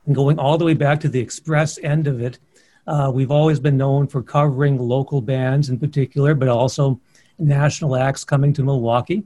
And 0.06 0.16
going 0.16 0.40
all 0.40 0.58
the 0.58 0.66
way 0.66 0.74
back 0.74 1.00
to 1.02 1.10
the 1.10 1.20
express 1.20 1.78
end 1.80 2.08
of 2.08 2.22
it, 2.22 2.40
uh, 2.86 3.12
we've 3.14 3.32
always 3.32 3.60
been 3.60 3.78
known 3.78 4.08
for 4.08 4.22
covering 4.22 4.78
local 4.78 5.22
bands 5.22 5.70
in 5.70 5.78
particular, 5.78 6.34
but 6.34 6.48
also 6.48 7.00
national 7.38 7.96
acts 7.96 8.24
coming 8.24 8.54
to 8.54 8.64
Milwaukee. 8.64 9.24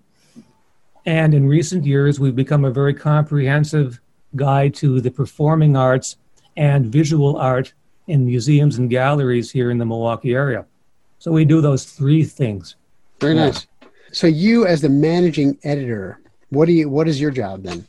And 1.06 1.34
in 1.34 1.48
recent 1.48 1.86
years, 1.86 2.20
we've 2.20 2.36
become 2.36 2.66
a 2.66 2.72
very 2.72 2.94
comprehensive 2.94 4.02
guide 4.36 4.74
to 4.76 5.02
the 5.02 5.12
performing 5.12 5.76
arts 5.76 6.18
and 6.58 6.86
visual 6.88 7.38
art 7.38 7.74
in 8.08 8.26
museums 8.26 8.78
and 8.78 8.90
galleries 8.90 9.52
here 9.52 9.72
in 9.72 9.78
the 9.78 9.86
Milwaukee 9.86 10.34
area. 10.34 10.66
So 11.20 11.32
we 11.32 11.46
do 11.46 11.62
those 11.62 11.86
three 11.86 12.24
things. 12.24 12.76
Very 13.20 13.36
nice. 13.36 13.68
So 14.12 14.28
you, 14.28 14.66
as 14.66 14.82
the 14.82 14.90
managing 14.90 15.58
editor, 15.64 16.20
what 16.50 16.66
do 16.66 16.74
you? 16.74 16.90
What 16.90 17.08
is 17.08 17.22
your 17.22 17.32
job 17.32 17.64
then? 17.64 17.88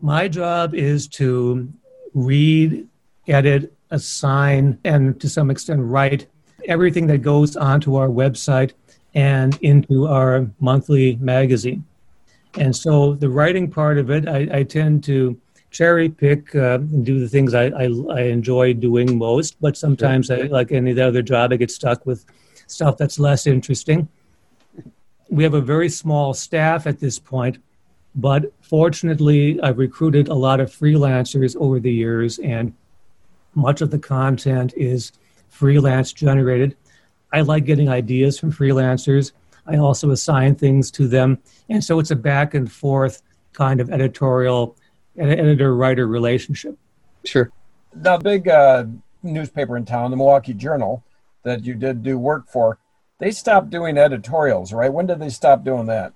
My 0.00 0.28
job 0.28 0.74
is 0.74 1.08
to 1.08 1.68
read, 2.14 2.86
edit, 3.26 3.72
assign, 3.90 4.78
and 4.84 5.20
to 5.20 5.28
some 5.28 5.50
extent 5.50 5.80
write 5.82 6.26
everything 6.66 7.06
that 7.06 7.18
goes 7.18 7.56
onto 7.56 7.96
our 7.96 8.08
website 8.08 8.72
and 9.14 9.58
into 9.62 10.06
our 10.06 10.46
monthly 10.60 11.16
magazine. 11.16 11.84
And 12.58 12.74
so 12.74 13.14
the 13.14 13.28
writing 13.28 13.70
part 13.70 13.98
of 13.98 14.10
it, 14.10 14.28
I, 14.28 14.48
I 14.52 14.62
tend 14.62 15.04
to 15.04 15.38
cherry 15.76 16.08
pick 16.08 16.54
uh, 16.54 16.78
and 16.78 17.04
do 17.04 17.20
the 17.20 17.28
things 17.28 17.52
I, 17.52 17.66
I, 17.66 17.90
I, 18.10 18.20
enjoy 18.22 18.72
doing 18.72 19.18
most. 19.18 19.60
But 19.60 19.76
sometimes, 19.76 20.30
I, 20.30 20.42
like 20.42 20.72
any 20.72 20.98
other 20.98 21.20
job, 21.20 21.52
I 21.52 21.56
get 21.56 21.70
stuck 21.70 22.06
with 22.06 22.24
stuff 22.66 22.96
that's 22.96 23.18
less 23.18 23.46
interesting. 23.46 24.08
We 25.28 25.42
have 25.44 25.54
a 25.54 25.60
very 25.60 25.90
small 25.90 26.32
staff 26.32 26.86
at 26.86 26.98
this 26.98 27.18
point, 27.18 27.58
but 28.14 28.52
fortunately, 28.62 29.60
I've 29.60 29.76
recruited 29.76 30.28
a 30.28 30.34
lot 30.34 30.60
of 30.60 30.70
freelancers 30.70 31.56
over 31.56 31.78
the 31.78 31.92
years, 31.92 32.38
and 32.38 32.72
much 33.54 33.82
of 33.82 33.90
the 33.90 33.98
content 33.98 34.72
is 34.76 35.12
freelance 35.50 36.12
generated. 36.12 36.74
I 37.32 37.42
like 37.42 37.66
getting 37.66 37.90
ideas 37.90 38.38
from 38.38 38.50
freelancers. 38.52 39.32
I 39.66 39.76
also 39.76 40.10
assign 40.10 40.54
things 40.54 40.90
to 40.92 41.06
them. 41.06 41.38
And 41.68 41.82
so 41.84 41.98
it's 41.98 42.12
a 42.12 42.16
back 42.16 42.54
and 42.54 42.70
forth 42.70 43.20
kind 43.52 43.80
of 43.80 43.90
editorial 43.90 44.76
editor 45.18 45.74
writer 45.74 46.06
relationship. 46.06 46.76
Sure. 47.24 47.50
The 47.92 48.18
big 48.18 48.48
uh, 48.48 48.84
newspaper 49.22 49.76
in 49.76 49.84
town, 49.84 50.10
the 50.10 50.16
Milwaukee 50.16 50.54
Journal, 50.54 51.02
that 51.42 51.64
you 51.64 51.74
did 51.74 52.02
do 52.02 52.18
work 52.18 52.48
for, 52.48 52.78
they 53.18 53.30
stopped 53.30 53.70
doing 53.70 53.96
editorials, 53.96 54.72
right? 54.72 54.92
When 54.92 55.06
did 55.06 55.20
they 55.20 55.30
stop 55.30 55.64
doing 55.64 55.86
that? 55.86 56.12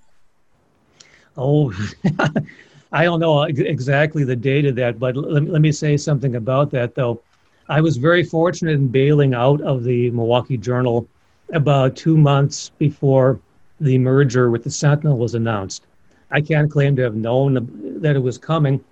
Oh, 1.37 1.73
I 2.91 3.03
don't 3.05 3.19
know 3.19 3.43
exactly 3.43 4.23
the 4.23 4.35
date 4.35 4.65
of 4.65 4.75
that, 4.75 4.99
but 4.99 5.15
let, 5.15 5.47
let 5.47 5.61
me 5.61 5.71
say 5.71 5.97
something 5.97 6.35
about 6.35 6.71
that, 6.71 6.93
though. 6.93 7.21
I 7.69 7.79
was 7.79 7.95
very 7.95 8.23
fortunate 8.23 8.73
in 8.73 8.89
bailing 8.89 9.33
out 9.33 9.61
of 9.61 9.83
the 9.83 10.11
Milwaukee 10.11 10.57
Journal 10.57 11.07
about 11.53 11.95
two 11.95 12.17
months 12.17 12.71
before 12.77 13.39
the 13.79 13.97
merger 13.97 14.51
with 14.51 14.63
the 14.63 14.69
Sentinel 14.69 15.17
was 15.17 15.35
announced. 15.35 15.85
I 16.31 16.41
can't 16.41 16.69
claim 16.69 16.95
to 16.97 17.01
have 17.01 17.15
known 17.15 17.99
that 18.01 18.15
it 18.15 18.19
was 18.19 18.37
coming, 18.37 18.83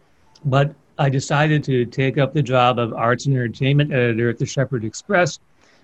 but 0.46 0.74
I 0.98 1.10
decided 1.10 1.64
to 1.66 1.86
take 1.86 2.18
up 2.18 2.34
the 2.34 2.42
job 2.42 2.78
of 2.78 2.94
arts 2.94 3.26
and 3.26 3.36
entertainment 3.36 3.94
editor 3.94 4.30
at 4.30 4.38
the 4.38 4.46
Shepherd 4.46 4.84
Express 4.84 5.40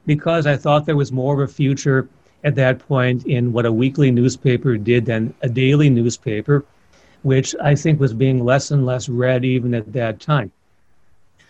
because 0.06 0.46
I 0.46 0.58
thought 0.58 0.86
there 0.86 0.98
was 0.98 1.12
more 1.12 1.42
of 1.42 1.50
a 1.50 1.52
future 1.52 2.10
at 2.44 2.56
that 2.56 2.80
point 2.80 3.26
in 3.26 3.52
what 3.52 3.66
a 3.66 3.72
weekly 3.72 4.12
newspaper 4.12 4.78
did 4.78 5.06
than 5.06 5.34
a 5.42 5.50
daily 5.50 5.90
newspaper, 5.90 6.64
which 7.24 7.56
I 7.62 7.76
think 7.76 8.00
was 8.00 8.14
being 8.14 8.44
less 8.44 8.72
and 8.72 8.86
less 8.86 9.10
read 9.10 9.44
even 9.46 9.74
at 9.74 9.92
that 9.94 10.20
time. 10.20 10.52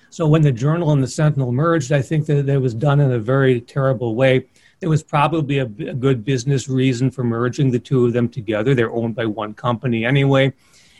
So 0.09 0.25
when 0.25 0.41
the 0.41 0.51
Journal 0.51 0.91
and 0.91 1.03
the 1.03 1.07
Sentinel 1.07 1.51
merged, 1.51 1.91
I 1.91 2.01
think 2.01 2.25
that 2.27 2.47
it 2.47 2.57
was 2.59 2.73
done 2.73 3.01
in 3.01 3.11
a 3.11 3.19
very 3.19 3.59
terrible 3.59 4.15
way. 4.15 4.45
There 4.79 4.89
was 4.89 5.03
probably 5.03 5.57
a, 5.57 5.65
a 5.65 5.93
good 5.93 6.23
business 6.23 6.69
reason 6.69 7.11
for 7.11 7.23
merging 7.23 7.71
the 7.71 7.79
two 7.79 8.05
of 8.05 8.13
them 8.13 8.29
together. 8.29 8.73
They're 8.73 8.91
owned 8.91 9.15
by 9.15 9.25
one 9.25 9.53
company 9.53 10.05
anyway, 10.05 10.53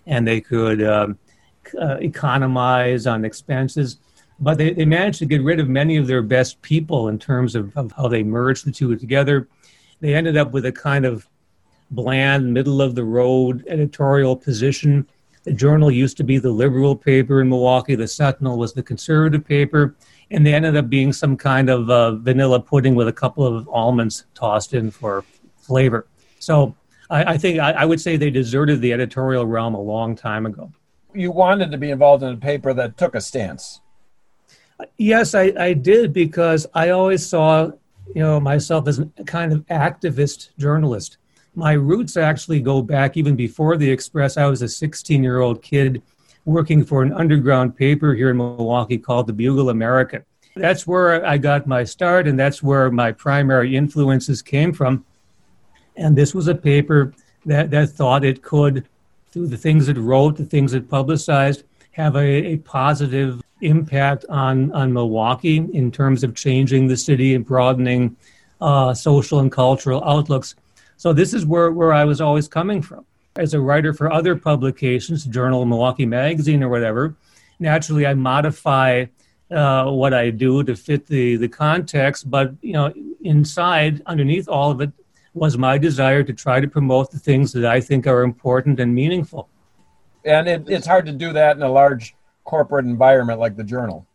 and 0.05 0.27
they 0.27 0.41
could 0.41 0.83
um, 0.83 1.17
uh, 1.79 1.97
economize 1.99 3.07
on 3.07 3.25
expenses. 3.25 3.97
But 4.39 4.57
they, 4.57 4.73
they 4.73 4.85
managed 4.85 5.19
to 5.19 5.25
get 5.25 5.43
rid 5.43 5.59
of 5.59 5.69
many 5.69 5.97
of 5.97 6.07
their 6.07 6.21
best 6.21 6.61
people 6.61 7.07
in 7.07 7.17
terms 7.17 7.55
of, 7.55 7.75
of 7.77 7.91
how 7.93 8.07
they 8.07 8.23
merged 8.23 8.65
the 8.65 8.71
two 8.71 8.95
together. 8.95 9.47
They 10.01 10.13
ended 10.13 10.35
up 10.35 10.51
with 10.51 10.65
a 10.65 10.71
kind 10.71 11.05
of 11.05 11.27
bland, 11.91 12.53
middle 12.53 12.81
of 12.81 12.95
the 12.95 13.03
road 13.03 13.65
editorial 13.67 14.35
position 14.35 15.07
the 15.45 15.53
Journal 15.53 15.91
used 15.91 16.17
to 16.17 16.23
be 16.23 16.39
the 16.39 16.49
liberal 16.49 16.95
paper 16.95 17.39
in 17.39 17.49
Milwaukee. 17.49 17.93
The 17.93 18.07
Sentinel 18.07 18.57
was 18.57 18.73
the 18.73 18.81
conservative 18.81 19.45
paper. 19.45 19.95
And 20.31 20.43
they 20.43 20.55
ended 20.55 20.75
up 20.75 20.89
being 20.89 21.13
some 21.13 21.37
kind 21.37 21.69
of 21.69 21.87
uh, 21.87 22.15
vanilla 22.15 22.59
pudding 22.59 22.95
with 22.95 23.07
a 23.07 23.13
couple 23.13 23.45
of 23.45 23.69
almonds 23.69 24.25
tossed 24.33 24.73
in 24.73 24.89
for 24.89 25.23
flavor. 25.55 26.07
So 26.39 26.75
I, 27.11 27.33
I 27.33 27.37
think 27.37 27.59
I, 27.59 27.73
I 27.73 27.85
would 27.85 28.01
say 28.01 28.17
they 28.17 28.31
deserted 28.31 28.81
the 28.81 28.91
editorial 28.91 29.45
realm 29.45 29.75
a 29.75 29.81
long 29.81 30.15
time 30.15 30.47
ago. 30.47 30.71
You 31.15 31.31
wanted 31.31 31.71
to 31.71 31.77
be 31.77 31.91
involved 31.91 32.23
in 32.23 32.33
a 32.33 32.37
paper 32.37 32.73
that 32.73 32.97
took 32.97 33.15
a 33.15 33.21
stance. 33.21 33.81
Yes, 34.97 35.33
I, 35.33 35.53
I 35.57 35.73
did 35.73 36.11
because 36.11 36.67
I 36.73 36.89
always 36.89 37.25
saw 37.25 37.71
you 38.13 38.21
know 38.21 38.39
myself 38.39 38.87
as 38.87 38.99
a 38.99 39.05
kind 39.25 39.51
of 39.53 39.65
activist 39.67 40.49
journalist 40.57 41.17
my 41.55 41.73
roots 41.73 42.17
actually 42.17 42.59
go 42.59 42.81
back 42.81 43.17
even 43.17 43.35
before 43.35 43.77
the 43.77 43.89
Express. 43.89 44.37
I 44.37 44.45
was 44.45 44.61
a 44.61 44.67
16 44.67 45.23
year 45.23 45.39
old 45.39 45.61
kid 45.61 46.01
working 46.43 46.83
for 46.83 47.01
an 47.01 47.13
underground 47.13 47.75
paper 47.75 48.13
here 48.13 48.29
in 48.29 48.37
Milwaukee 48.37 48.97
called 48.97 49.27
the 49.27 49.33
Bugle 49.33 49.69
American. 49.69 50.23
That's 50.55 50.85
where 50.85 51.25
I 51.25 51.37
got 51.37 51.67
my 51.67 51.83
start, 51.83 52.27
and 52.27 52.39
that's 52.39 52.63
where 52.63 52.89
my 52.91 53.11
primary 53.11 53.75
influences 53.75 54.41
came 54.41 54.71
from. 54.71 55.05
And 55.97 56.15
this 56.15 56.33
was 56.33 56.47
a 56.47 56.55
paper 56.55 57.13
that, 57.45 57.71
that 57.71 57.89
thought 57.89 58.23
it 58.23 58.41
could, 58.41 58.87
the 59.35 59.57
things 59.57 59.89
it 59.89 59.97
wrote, 59.97 60.37
the 60.37 60.45
things 60.45 60.73
it 60.73 60.89
publicized, 60.89 61.63
have 61.91 62.15
a, 62.15 62.53
a 62.53 62.57
positive 62.57 63.41
impact 63.61 64.25
on, 64.29 64.71
on 64.73 64.93
Milwaukee 64.93 65.57
in 65.57 65.91
terms 65.91 66.23
of 66.23 66.35
changing 66.35 66.87
the 66.87 66.97
city 66.97 67.35
and 67.35 67.45
broadening 67.45 68.15
uh, 68.61 68.93
social 68.93 69.39
and 69.39 69.51
cultural 69.51 70.03
outlooks. 70.03 70.55
So 70.97 71.13
this 71.13 71.33
is 71.33 71.45
where, 71.45 71.71
where 71.71 71.93
I 71.93 72.05
was 72.05 72.21
always 72.21 72.47
coming 72.47 72.81
from. 72.81 73.05
As 73.37 73.53
a 73.53 73.59
writer 73.59 73.93
for 73.93 74.11
other 74.11 74.35
publications, 74.35 75.25
Journal, 75.25 75.65
Milwaukee 75.65 76.05
Magazine, 76.05 76.63
or 76.63 76.69
whatever, 76.69 77.15
naturally 77.59 78.05
I 78.05 78.13
modify 78.13 79.05
uh, 79.51 79.91
what 79.91 80.13
I 80.13 80.29
do 80.29 80.63
to 80.63 80.75
fit 80.75 81.05
the, 81.05 81.35
the 81.35 81.49
context. 81.49 82.29
But, 82.29 82.53
you 82.61 82.73
know, 82.73 82.93
inside, 83.21 84.01
underneath 84.05 84.47
all 84.47 84.71
of 84.71 84.81
it, 84.81 84.91
was 85.35 85.57
my 85.57 85.77
desire 85.77 86.23
to 86.23 86.33
try 86.33 86.59
to 86.59 86.67
promote 86.67 87.11
the 87.11 87.19
things 87.19 87.51
that 87.51 87.65
I 87.65 87.81
think 87.81 88.07
are 88.07 88.23
important 88.23 88.79
and 88.79 88.95
meaningful. 88.95 89.49
And 90.23 90.47
it, 90.47 90.63
it's 90.67 90.87
hard 90.87 91.05
to 91.05 91.11
do 91.11 91.33
that 91.33 91.57
in 91.57 91.61
a 91.61 91.69
large 91.69 92.15
corporate 92.45 92.85
environment 92.85 93.39
like 93.39 93.55
the 93.55 93.63
Journal. 93.63 94.07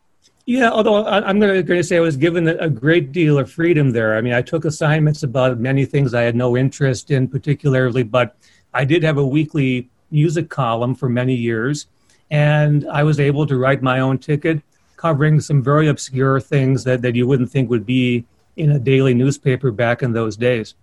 Yeah, 0.47 0.71
although 0.71 1.07
I'm 1.07 1.39
going 1.39 1.65
to 1.65 1.83
say 1.85 1.99
I 1.99 2.01
was 2.01 2.17
given 2.17 2.49
a 2.49 2.69
great 2.69 3.13
deal 3.13 3.39
of 3.39 3.53
freedom 3.53 3.91
there. 3.91 4.17
I 4.17 4.21
mean, 4.21 4.33
I 4.33 4.43
took 4.43 4.65
assignments 4.65 5.23
about 5.23 5.61
many 5.61 5.85
things 5.85 6.15
I 6.15 6.23
had 6.23 6.35
no 6.35 6.57
interest 6.57 7.11
in 7.11 7.29
particularly, 7.29 8.03
but 8.03 8.37
I 8.75 8.85
did 8.85 9.05
have 9.05 9.19
a 9.19 9.27
weekly 9.27 9.89
music 10.11 10.49
column 10.49 10.95
for 10.95 11.09
many 11.09 11.35
years, 11.35 11.87
and 12.31 12.89
I 12.91 13.05
was 13.05 13.21
able 13.21 13.47
to 13.47 13.59
write 13.59 13.83
my 13.83 14.01
own 14.01 14.19
ticket 14.19 14.63
covering 14.97 15.41
some 15.41 15.63
very 15.63 15.89
obscure 15.89 16.41
things 16.41 16.85
that, 16.85 17.01
that 17.03 17.15
you 17.15 17.27
wouldn't 17.27 17.51
think 17.51 17.71
would 17.71 17.87
be 17.87 18.25
in 18.57 18.71
a 18.73 18.79
daily 18.79 19.15
newspaper 19.15 19.71
back 19.71 20.03
in 20.03 20.13
those 20.13 20.37
days. 20.37 20.75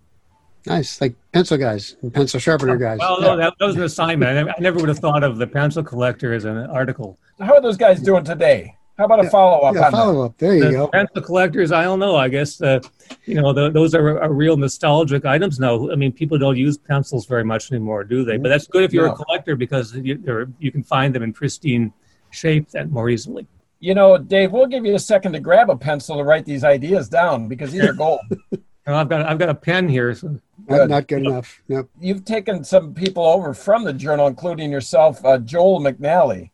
Nice, 0.67 1.01
like 1.01 1.15
pencil 1.31 1.57
guys, 1.57 1.95
pencil 2.13 2.39
sharpener 2.39 2.77
guys. 2.77 2.99
Well, 2.99 3.21
no, 3.21 3.37
that, 3.37 3.53
that 3.59 3.65
was 3.65 3.75
an 3.75 3.83
assignment. 3.83 4.49
I 4.49 4.53
never 4.59 4.79
would 4.79 4.89
have 4.89 4.99
thought 4.99 5.23
of 5.23 5.37
the 5.37 5.47
pencil 5.47 5.83
collector 5.83 6.33
as 6.33 6.45
an 6.45 6.57
article. 6.57 7.17
How 7.39 7.55
are 7.55 7.61
those 7.61 7.77
guys 7.77 8.01
doing 8.01 8.23
today? 8.23 8.75
How 8.97 9.05
about 9.05 9.23
a 9.23 9.29
follow 9.29 9.59
up? 9.67 9.75
Yeah, 9.75 9.91
follow 9.91 10.25
up. 10.25 10.37
There 10.39 10.55
you 10.55 10.63
the 10.63 10.71
go. 10.71 10.87
Pencil 10.87 11.21
collectors, 11.21 11.71
I 11.71 11.83
don't 11.83 11.99
know. 11.99 12.15
I 12.15 12.29
guess 12.29 12.61
uh, 12.61 12.79
you 13.25 13.35
know 13.35 13.53
the, 13.53 13.69
those 13.69 13.93
are, 13.93 14.21
are, 14.21 14.33
real 14.33 14.57
nostalgic 14.57 15.23
items 15.23 15.59
now. 15.59 15.91
I 15.91 15.95
mean, 15.95 16.11
people 16.11 16.39
don't 16.39 16.57
use 16.57 16.77
pencils 16.77 17.27
very 17.27 17.43
much 17.43 17.71
anymore, 17.71 18.03
do 18.03 18.25
they? 18.25 18.37
But 18.37 18.49
that's 18.49 18.65
good 18.65 18.83
if 18.83 18.93
you're 18.93 19.07
no. 19.07 19.13
a 19.13 19.15
collector 19.15 19.55
because 19.55 19.95
you, 19.95 20.51
you 20.59 20.71
can 20.71 20.83
find 20.83 21.13
them 21.13 21.21
in 21.21 21.31
pristine 21.31 21.93
shape 22.31 22.69
then 22.71 22.89
more 22.91 23.09
easily. 23.09 23.47
You 23.79 23.93
know, 23.93 24.17
Dave, 24.17 24.51
we'll 24.51 24.65
give 24.65 24.85
you 24.85 24.95
a 24.95 24.99
second 24.99 25.33
to 25.33 25.39
grab 25.39 25.69
a 25.69 25.77
pencil 25.77 26.17
to 26.17 26.23
write 26.23 26.45
these 26.45 26.63
ideas 26.63 27.07
down 27.07 27.47
because 27.47 27.71
these 27.71 27.83
are 27.83 27.93
gold. 27.93 28.21
I've 28.95 29.09
got 29.09 29.25
I've 29.25 29.37
got 29.37 29.49
a 29.49 29.55
pen 29.55 29.89
here. 29.89 30.13
So. 30.13 30.39
Not, 30.69 30.89
not, 30.89 31.07
good 31.07 31.25
enough. 31.25 31.61
Nope. 31.67 31.89
You've 31.99 32.25
taken 32.25 32.63
some 32.63 32.93
people 32.93 33.25
over 33.25 33.53
from 33.53 33.83
the 33.83 33.93
journal, 33.93 34.27
including 34.27 34.69
yourself, 34.69 35.23
uh, 35.23 35.37
Joel 35.37 35.79
McNally 35.79 36.49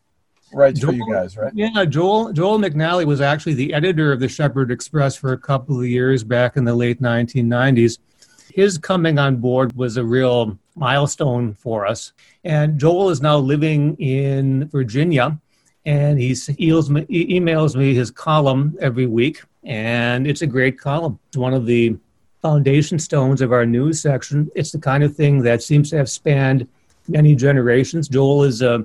writes 0.52 0.80
Joel, 0.80 0.92
for 0.92 0.96
you 0.96 1.12
guys, 1.12 1.36
right? 1.36 1.52
Yeah, 1.54 1.84
Joel 1.84 2.32
Joel 2.32 2.58
McNally 2.58 3.04
was 3.04 3.20
actually 3.20 3.54
the 3.54 3.74
editor 3.74 4.12
of 4.12 4.20
the 4.20 4.28
Shepherd 4.28 4.70
Express 4.70 5.16
for 5.16 5.32
a 5.32 5.38
couple 5.38 5.78
of 5.80 5.86
years 5.86 6.24
back 6.24 6.56
in 6.56 6.64
the 6.64 6.74
late 6.74 7.02
1990s. 7.02 7.98
His 8.52 8.78
coming 8.78 9.18
on 9.18 9.36
board 9.36 9.74
was 9.74 9.96
a 9.96 10.04
real 10.04 10.56
milestone 10.76 11.54
for 11.54 11.86
us. 11.86 12.12
And 12.44 12.78
Joel 12.78 13.10
is 13.10 13.20
now 13.20 13.36
living 13.36 13.96
in 13.96 14.68
Virginia, 14.68 15.38
and 15.84 16.20
he 16.20 16.32
emails 16.32 16.88
me, 16.88 17.02
emails 17.10 17.74
me 17.74 17.94
his 17.94 18.10
column 18.10 18.76
every 18.80 19.06
week, 19.06 19.42
and 19.64 20.26
it's 20.26 20.42
a 20.42 20.46
great 20.46 20.78
column. 20.78 21.18
It's 21.28 21.36
one 21.36 21.54
of 21.54 21.66
the 21.66 21.96
foundation 22.44 22.98
stones 22.98 23.40
of 23.40 23.52
our 23.52 23.64
news 23.64 24.02
section. 24.02 24.50
It's 24.54 24.70
the 24.70 24.78
kind 24.78 25.02
of 25.02 25.16
thing 25.16 25.38
that 25.44 25.62
seems 25.62 25.88
to 25.88 25.96
have 25.96 26.10
spanned 26.10 26.68
many 27.08 27.34
generations. 27.34 28.06
Joel 28.06 28.44
is 28.44 28.60
a, 28.60 28.84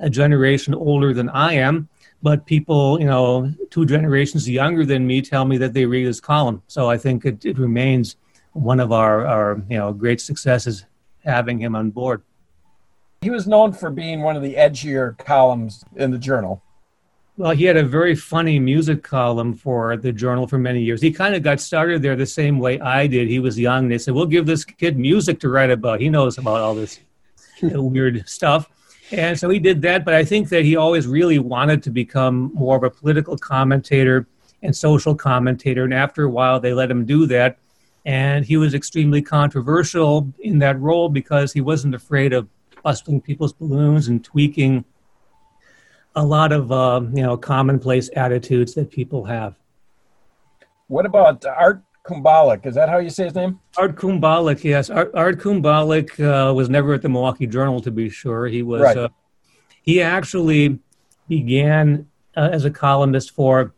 a 0.00 0.10
generation 0.10 0.74
older 0.74 1.14
than 1.14 1.28
I 1.28 1.52
am, 1.52 1.88
but 2.20 2.46
people, 2.46 2.98
you 2.98 3.06
know, 3.06 3.54
two 3.70 3.86
generations 3.86 4.50
younger 4.50 4.84
than 4.84 5.06
me 5.06 5.22
tell 5.22 5.44
me 5.44 5.56
that 5.58 5.72
they 5.72 5.86
read 5.86 6.04
his 6.04 6.20
column. 6.20 6.62
So 6.66 6.90
I 6.90 6.98
think 6.98 7.24
it, 7.24 7.44
it 7.44 7.58
remains 7.58 8.16
one 8.54 8.80
of 8.80 8.90
our, 8.90 9.24
our, 9.24 9.62
you 9.70 9.78
know, 9.78 9.92
great 9.92 10.20
successes 10.20 10.84
having 11.24 11.60
him 11.60 11.76
on 11.76 11.90
board. 11.90 12.22
He 13.20 13.30
was 13.30 13.46
known 13.46 13.72
for 13.72 13.88
being 13.88 14.22
one 14.22 14.34
of 14.34 14.42
the 14.42 14.54
edgier 14.54 15.16
columns 15.18 15.84
in 15.94 16.10
the 16.10 16.18
journal. 16.18 16.60
Well, 17.38 17.50
he 17.50 17.64
had 17.64 17.76
a 17.76 17.82
very 17.82 18.14
funny 18.14 18.58
music 18.58 19.02
column 19.02 19.52
for 19.54 19.98
the 19.98 20.10
journal 20.10 20.46
for 20.46 20.56
many 20.56 20.80
years. 20.80 21.02
He 21.02 21.12
kind 21.12 21.34
of 21.34 21.42
got 21.42 21.60
started 21.60 22.00
there 22.00 22.16
the 22.16 22.24
same 22.24 22.58
way 22.58 22.80
I 22.80 23.06
did. 23.06 23.28
He 23.28 23.40
was 23.40 23.58
young. 23.58 23.88
They 23.88 23.98
said, 23.98 24.14
"We'll 24.14 24.24
give 24.24 24.46
this 24.46 24.64
kid 24.64 24.98
music 24.98 25.38
to 25.40 25.50
write 25.50 25.70
about. 25.70 26.00
He 26.00 26.08
knows 26.08 26.38
about 26.38 26.62
all 26.62 26.74
this 26.74 26.98
weird 27.62 28.26
stuff." 28.26 28.70
And 29.12 29.38
so 29.38 29.50
he 29.50 29.58
did 29.58 29.82
that. 29.82 30.02
But 30.02 30.14
I 30.14 30.24
think 30.24 30.48
that 30.48 30.64
he 30.64 30.76
always 30.76 31.06
really 31.06 31.38
wanted 31.38 31.82
to 31.82 31.90
become 31.90 32.52
more 32.54 32.78
of 32.78 32.84
a 32.84 32.90
political 32.90 33.36
commentator 33.36 34.26
and 34.62 34.74
social 34.74 35.14
commentator. 35.14 35.84
And 35.84 35.92
after 35.92 36.24
a 36.24 36.30
while, 36.30 36.58
they 36.58 36.72
let 36.72 36.90
him 36.90 37.04
do 37.04 37.26
that. 37.26 37.58
And 38.06 38.46
he 38.46 38.56
was 38.56 38.72
extremely 38.72 39.20
controversial 39.20 40.32
in 40.38 40.58
that 40.60 40.80
role 40.80 41.10
because 41.10 41.52
he 41.52 41.60
wasn't 41.60 41.94
afraid 41.94 42.32
of 42.32 42.48
busting 42.82 43.20
people's 43.20 43.52
balloons 43.52 44.08
and 44.08 44.24
tweaking 44.24 44.86
a 46.16 46.24
lot 46.24 46.50
of 46.50 46.72
uh, 46.72 47.02
you 47.12 47.22
know 47.22 47.36
commonplace 47.36 48.10
attitudes 48.16 48.74
that 48.74 48.90
people 48.90 49.24
have. 49.24 49.54
What 50.88 51.06
about 51.06 51.44
Art 51.44 51.82
Kumbalek? 52.04 52.66
Is 52.66 52.74
that 52.74 52.88
how 52.88 52.98
you 52.98 53.10
say 53.10 53.24
his 53.24 53.34
name? 53.34 53.60
Art 53.76 53.96
Kumbalek, 53.96 54.64
yes. 54.64 54.90
Art, 54.90 55.10
Art 55.14 55.38
Kumbalek 55.38 56.18
uh, 56.20 56.54
was 56.54 56.68
never 56.68 56.94
at 56.94 57.02
the 57.02 57.08
Milwaukee 57.08 57.46
Journal, 57.46 57.80
to 57.80 57.90
be 57.90 58.08
sure. 58.08 58.46
He 58.46 58.62
was. 58.62 58.82
Right. 58.82 58.96
Uh, 58.96 59.08
he 59.82 60.02
actually 60.02 60.80
began 61.28 62.08
uh, 62.36 62.48
as 62.52 62.64
a 62.64 62.70
columnist 62.70 63.30
for. 63.32 63.72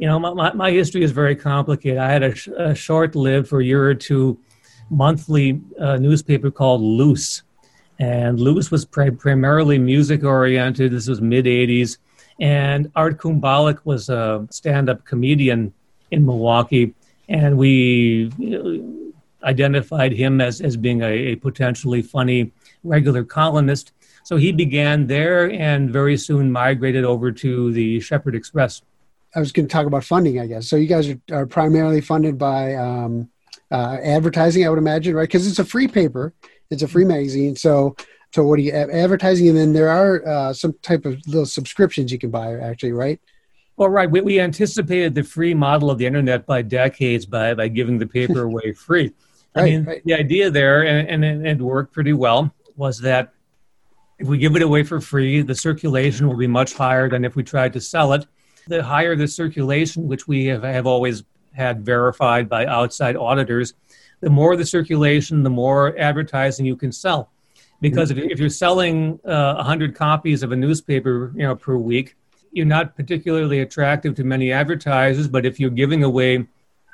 You 0.00 0.06
know, 0.06 0.20
my, 0.20 0.52
my 0.52 0.70
history 0.70 1.02
is 1.02 1.10
very 1.10 1.34
complicated. 1.34 1.98
I 1.98 2.08
had 2.08 2.22
a, 2.22 2.32
sh- 2.32 2.50
a 2.56 2.72
short-lived, 2.72 3.48
for 3.48 3.58
a 3.58 3.64
year 3.64 3.84
or 3.84 3.96
two, 3.96 4.38
monthly 4.90 5.60
uh, 5.76 5.96
newspaper 5.96 6.52
called 6.52 6.80
Loose, 6.80 7.42
and 7.98 8.38
Lewis 8.38 8.70
was 8.70 8.84
pri- 8.84 9.10
primarily 9.10 9.78
music 9.78 10.22
oriented. 10.22 10.92
This 10.92 11.08
was 11.08 11.20
mid 11.20 11.46
80s. 11.46 11.98
And 12.40 12.90
Art 12.94 13.18
Kumbalek 13.18 13.80
was 13.84 14.08
a 14.08 14.46
stand 14.50 14.88
up 14.88 15.04
comedian 15.04 15.74
in 16.10 16.24
Milwaukee. 16.24 16.94
And 17.28 17.58
we 17.58 18.30
identified 19.42 20.12
him 20.12 20.40
as, 20.40 20.60
as 20.60 20.76
being 20.76 21.02
a, 21.02 21.06
a 21.06 21.34
potentially 21.36 22.02
funny 22.02 22.52
regular 22.84 23.24
columnist. 23.24 23.92
So 24.22 24.36
he 24.36 24.52
began 24.52 25.06
there 25.06 25.50
and 25.50 25.90
very 25.90 26.16
soon 26.16 26.52
migrated 26.52 27.04
over 27.04 27.32
to 27.32 27.72
the 27.72 27.98
Shepherd 28.00 28.34
Express. 28.34 28.82
I 29.34 29.40
was 29.40 29.52
going 29.52 29.66
to 29.66 29.72
talk 29.72 29.86
about 29.86 30.04
funding, 30.04 30.40
I 30.40 30.46
guess. 30.46 30.68
So 30.68 30.76
you 30.76 30.86
guys 30.86 31.08
are, 31.08 31.20
are 31.32 31.46
primarily 31.46 32.00
funded 32.00 32.38
by 32.38 32.74
um, 32.74 33.28
uh, 33.70 33.98
advertising, 34.02 34.64
I 34.64 34.70
would 34.70 34.78
imagine, 34.78 35.14
right? 35.14 35.28
Because 35.28 35.46
it's 35.46 35.58
a 35.58 35.64
free 35.64 35.88
paper, 35.88 36.32
it's 36.70 36.82
a 36.82 36.88
free 36.88 37.04
magazine. 37.04 37.56
So, 37.56 37.96
so 38.34 38.44
what 38.44 38.56
do 38.56 38.62
you 38.62 38.72
advertising? 38.72 39.48
And 39.48 39.56
then 39.56 39.72
there 39.72 39.88
are 39.88 40.26
uh, 40.26 40.52
some 40.52 40.74
type 40.82 41.06
of 41.06 41.16
little 41.26 41.46
subscriptions 41.46 42.12
you 42.12 42.18
can 42.18 42.30
buy, 42.30 42.54
actually, 42.58 42.92
right? 42.92 43.20
Well, 43.76 43.88
right. 43.88 44.10
We, 44.10 44.20
we 44.20 44.40
anticipated 44.40 45.14
the 45.14 45.22
free 45.22 45.54
model 45.54 45.90
of 45.90 45.98
the 45.98 46.06
internet 46.06 46.46
by 46.46 46.62
decades 46.62 47.24
by 47.26 47.54
by 47.54 47.68
giving 47.68 47.98
the 47.98 48.06
paper 48.06 48.42
away 48.50 48.72
free. 48.72 49.12
I 49.54 49.60
Right, 49.60 49.64
mean, 49.72 49.84
right. 49.84 50.02
the 50.04 50.14
idea 50.14 50.50
there, 50.50 50.84
and, 50.84 51.08
and 51.08 51.46
it, 51.46 51.46
it 51.46 51.62
worked 51.62 51.92
pretty 51.94 52.12
well, 52.12 52.52
was 52.76 52.98
that 53.00 53.32
if 54.18 54.28
we 54.28 54.36
give 54.36 54.56
it 54.56 54.62
away 54.62 54.82
for 54.82 55.00
free, 55.00 55.42
the 55.42 55.54
circulation 55.54 56.28
will 56.28 56.36
be 56.36 56.46
much 56.46 56.74
higher 56.74 57.08
than 57.08 57.24
if 57.24 57.34
we 57.34 57.42
tried 57.42 57.72
to 57.72 57.80
sell 57.80 58.12
it. 58.12 58.26
The 58.66 58.82
higher 58.82 59.16
the 59.16 59.26
circulation, 59.26 60.06
which 60.06 60.28
we 60.28 60.46
have, 60.46 60.64
have 60.64 60.86
always 60.86 61.22
had 61.52 61.84
verified 61.84 62.48
by 62.48 62.66
outside 62.66 63.16
auditors, 63.16 63.74
the 64.20 64.30
more 64.30 64.56
the 64.56 64.66
circulation, 64.66 65.42
the 65.42 65.50
more 65.50 65.98
advertising 65.98 66.66
you 66.66 66.76
can 66.76 66.92
sell. 66.92 67.30
Because 67.80 68.10
if, 68.10 68.18
if 68.18 68.40
you're 68.40 68.48
selling 68.50 69.20
uh, 69.24 69.54
100 69.54 69.94
copies 69.94 70.42
of 70.42 70.52
a 70.52 70.56
newspaper 70.56 71.32
you 71.36 71.42
know, 71.42 71.54
per 71.54 71.76
week, 71.76 72.16
you're 72.50 72.66
not 72.66 72.96
particularly 72.96 73.60
attractive 73.60 74.14
to 74.16 74.24
many 74.24 74.50
advertisers. 74.52 75.28
But 75.28 75.46
if 75.46 75.60
you're 75.60 75.70
giving 75.70 76.02
away 76.02 76.46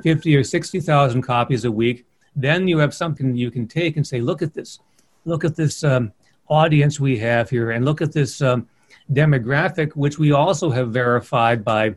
50 0.03 0.37
or 0.37 0.45
60,000 0.45 1.23
copies 1.23 1.65
a 1.65 1.71
week, 1.71 2.05
then 2.37 2.69
you 2.69 2.79
have 2.79 2.93
something 2.93 3.35
you 3.35 3.51
can 3.51 3.67
take 3.67 3.97
and 3.97 4.07
say, 4.07 4.21
look 4.21 4.43
at 4.43 4.55
this. 4.55 4.81
Look 5.25 5.45
at 5.45 5.57
this 5.57 5.85
um, 5.85 6.13
audience 6.49 7.01
we 7.01 7.17
have 7.19 7.49
here, 7.49 7.71
and 7.71 7.85
look 7.85 8.03
at 8.03 8.13
this 8.13 8.43
um, 8.43 8.69
demographic, 9.13 9.93
which 9.93 10.19
we 10.19 10.33
also 10.33 10.71
have 10.71 10.91
verified 10.91 11.65
by 11.65 11.95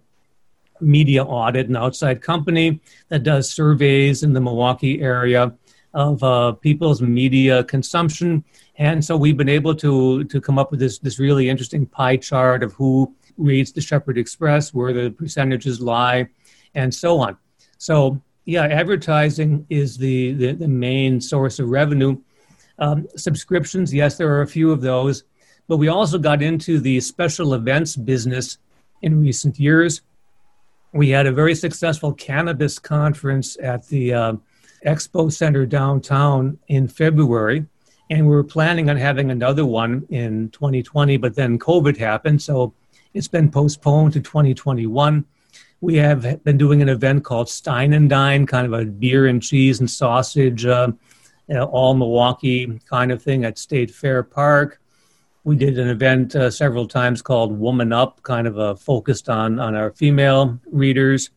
media 0.82 1.24
audit, 1.24 1.70
an 1.70 1.76
outside 1.76 2.22
company 2.22 2.80
that 3.10 3.24
does 3.24 3.52
surveys 3.52 4.24
in 4.24 4.34
the 4.34 4.42
Milwaukee 4.42 5.02
area 5.02 5.54
of 5.94 6.22
uh, 6.24 6.52
people's 6.52 7.02
media 7.02 7.63
consumption. 7.63 8.44
And 8.78 9.04
so 9.04 9.18
we've 9.18 9.38
been 9.38 9.50
able 9.50 9.74
to 9.76 10.24
to 10.26 10.42
come 10.42 10.60
up 10.60 10.72
with 10.72 10.80
this 10.80 11.00
this 11.00 11.20
really 11.20 11.50
interesting 11.50 11.86
pie 11.86 12.18
chart 12.18 12.63
of 12.63 12.74
who 12.74 13.16
reads 13.38 13.72
the 13.72 13.82
Shepherd 13.82 14.18
Express, 14.18 14.74
where 14.74 14.94
the 14.94 15.10
percentages 15.10 15.82
lie, 15.82 16.28
and 16.76 16.94
so 16.94 17.20
on. 17.20 17.38
So 17.78 18.22
yeah, 18.46 18.66
advertising 18.66 19.66
is 19.70 19.98
the 19.98 20.34
the, 20.34 20.52
the 20.54 20.68
main 20.68 21.20
source 21.20 21.60
of 21.60 21.70
revenue. 21.70 22.18
Um, 22.80 23.08
subscriptions, 23.16 23.92
yes, 23.92 24.18
there 24.18 24.32
are 24.32 24.44
a 24.44 24.48
few 24.48 24.72
of 24.72 24.82
those, 24.82 25.24
but 25.68 25.78
we 25.78 25.88
also 25.88 26.20
got 26.20 26.44
into 26.44 26.80
the 26.80 27.00
special 27.00 27.56
events 27.56 27.96
business 27.96 28.60
in 29.02 29.20
recent 29.20 29.60
years. 29.60 30.02
We 30.93 31.10
had 31.10 31.28
a 31.28 31.32
very 31.32 31.54
successful 31.54 32.13
cannabis 32.13 32.80
conference 32.80 33.58
at 33.62 33.88
the 33.88 34.13
uh, 34.13 34.34
Expo 34.86 35.32
Center 35.32 35.65
downtown 35.65 36.58
in 36.67 36.88
February, 36.88 37.65
and 38.10 38.26
we 38.26 38.34
were 38.34 38.43
planning 38.43 38.89
on 38.89 38.97
having 38.97 39.30
another 39.32 39.65
one 39.65 40.06
in 40.10 40.50
2020, 40.52 41.17
but 41.17 41.36
then 41.36 41.60
COVID 41.60 41.97
happened, 41.97 42.41
so 42.41 42.73
it's 43.13 43.28
been 43.28 43.52
postponed 43.52 44.13
to 44.13 44.21
2021. 44.21 45.26
We 45.82 45.95
have 45.95 46.43
been 46.43 46.58
doing 46.58 46.82
an 46.82 46.89
event 46.89 47.23
called 47.23 47.50
Stein 47.50 47.93
and 47.93 48.10
Dine, 48.10 48.47
kind 48.47 48.65
of 48.65 48.73
a 48.73 48.86
beer 48.86 49.28
and 49.28 49.43
cheese 49.43 49.80
and 49.80 49.89
sausage, 49.89 50.65
uh, 50.65 50.91
you 51.47 51.56
know, 51.56 51.65
all 51.65 51.93
Milwaukee 51.93 52.80
kind 52.89 53.12
of 53.12 53.21
thing 53.21 53.45
at 53.45 53.58
State 53.58 53.91
Fair 53.91 54.23
Park. 54.23 54.82
We 55.48 55.56
did 55.56 55.80
an 55.80 55.88
event 55.88 56.36
uh, 56.36 56.52
several 56.52 56.90
times 56.90 57.22
called 57.22 57.58
Woman 57.58 57.94
Up, 57.94 58.22
kind 58.24 58.48
of 58.48 58.60
uh, 58.60 58.76
focused 58.76 59.30
on 59.30 59.60
on 59.60 59.76
our 59.76 59.92
female 59.92 60.60
readers. 60.70 61.30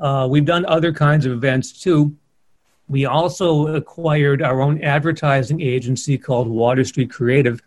Uh, 0.00 0.26
we've 0.28 0.44
done 0.44 0.66
other 0.66 0.92
kinds 0.92 1.24
of 1.24 1.30
events 1.30 1.70
too. 1.70 2.16
We 2.88 3.04
also 3.04 3.68
acquired 3.68 4.42
our 4.42 4.60
own 4.60 4.82
advertising 4.82 5.60
agency 5.60 6.18
called 6.18 6.48
Water 6.48 6.82
Street 6.82 7.12
Creative, 7.12 7.62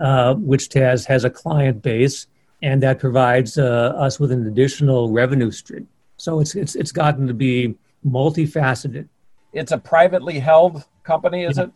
uh, 0.00 0.32
which 0.36 0.72
has 0.72 1.04
has 1.04 1.24
a 1.24 1.30
client 1.30 1.82
base 1.82 2.26
and 2.62 2.82
that 2.82 2.98
provides 2.98 3.58
uh, 3.58 3.92
us 3.98 4.18
with 4.18 4.32
an 4.32 4.46
additional 4.46 5.12
revenue 5.12 5.50
stream. 5.50 5.86
So 6.16 6.40
it's 6.40 6.54
it's 6.54 6.74
it's 6.74 6.90
gotten 6.90 7.26
to 7.26 7.34
be 7.34 7.74
multifaceted. 8.02 9.08
It's 9.52 9.72
a 9.72 9.78
privately 9.78 10.38
held 10.38 10.86
company, 11.02 11.44
is 11.44 11.58
it? 11.58 11.70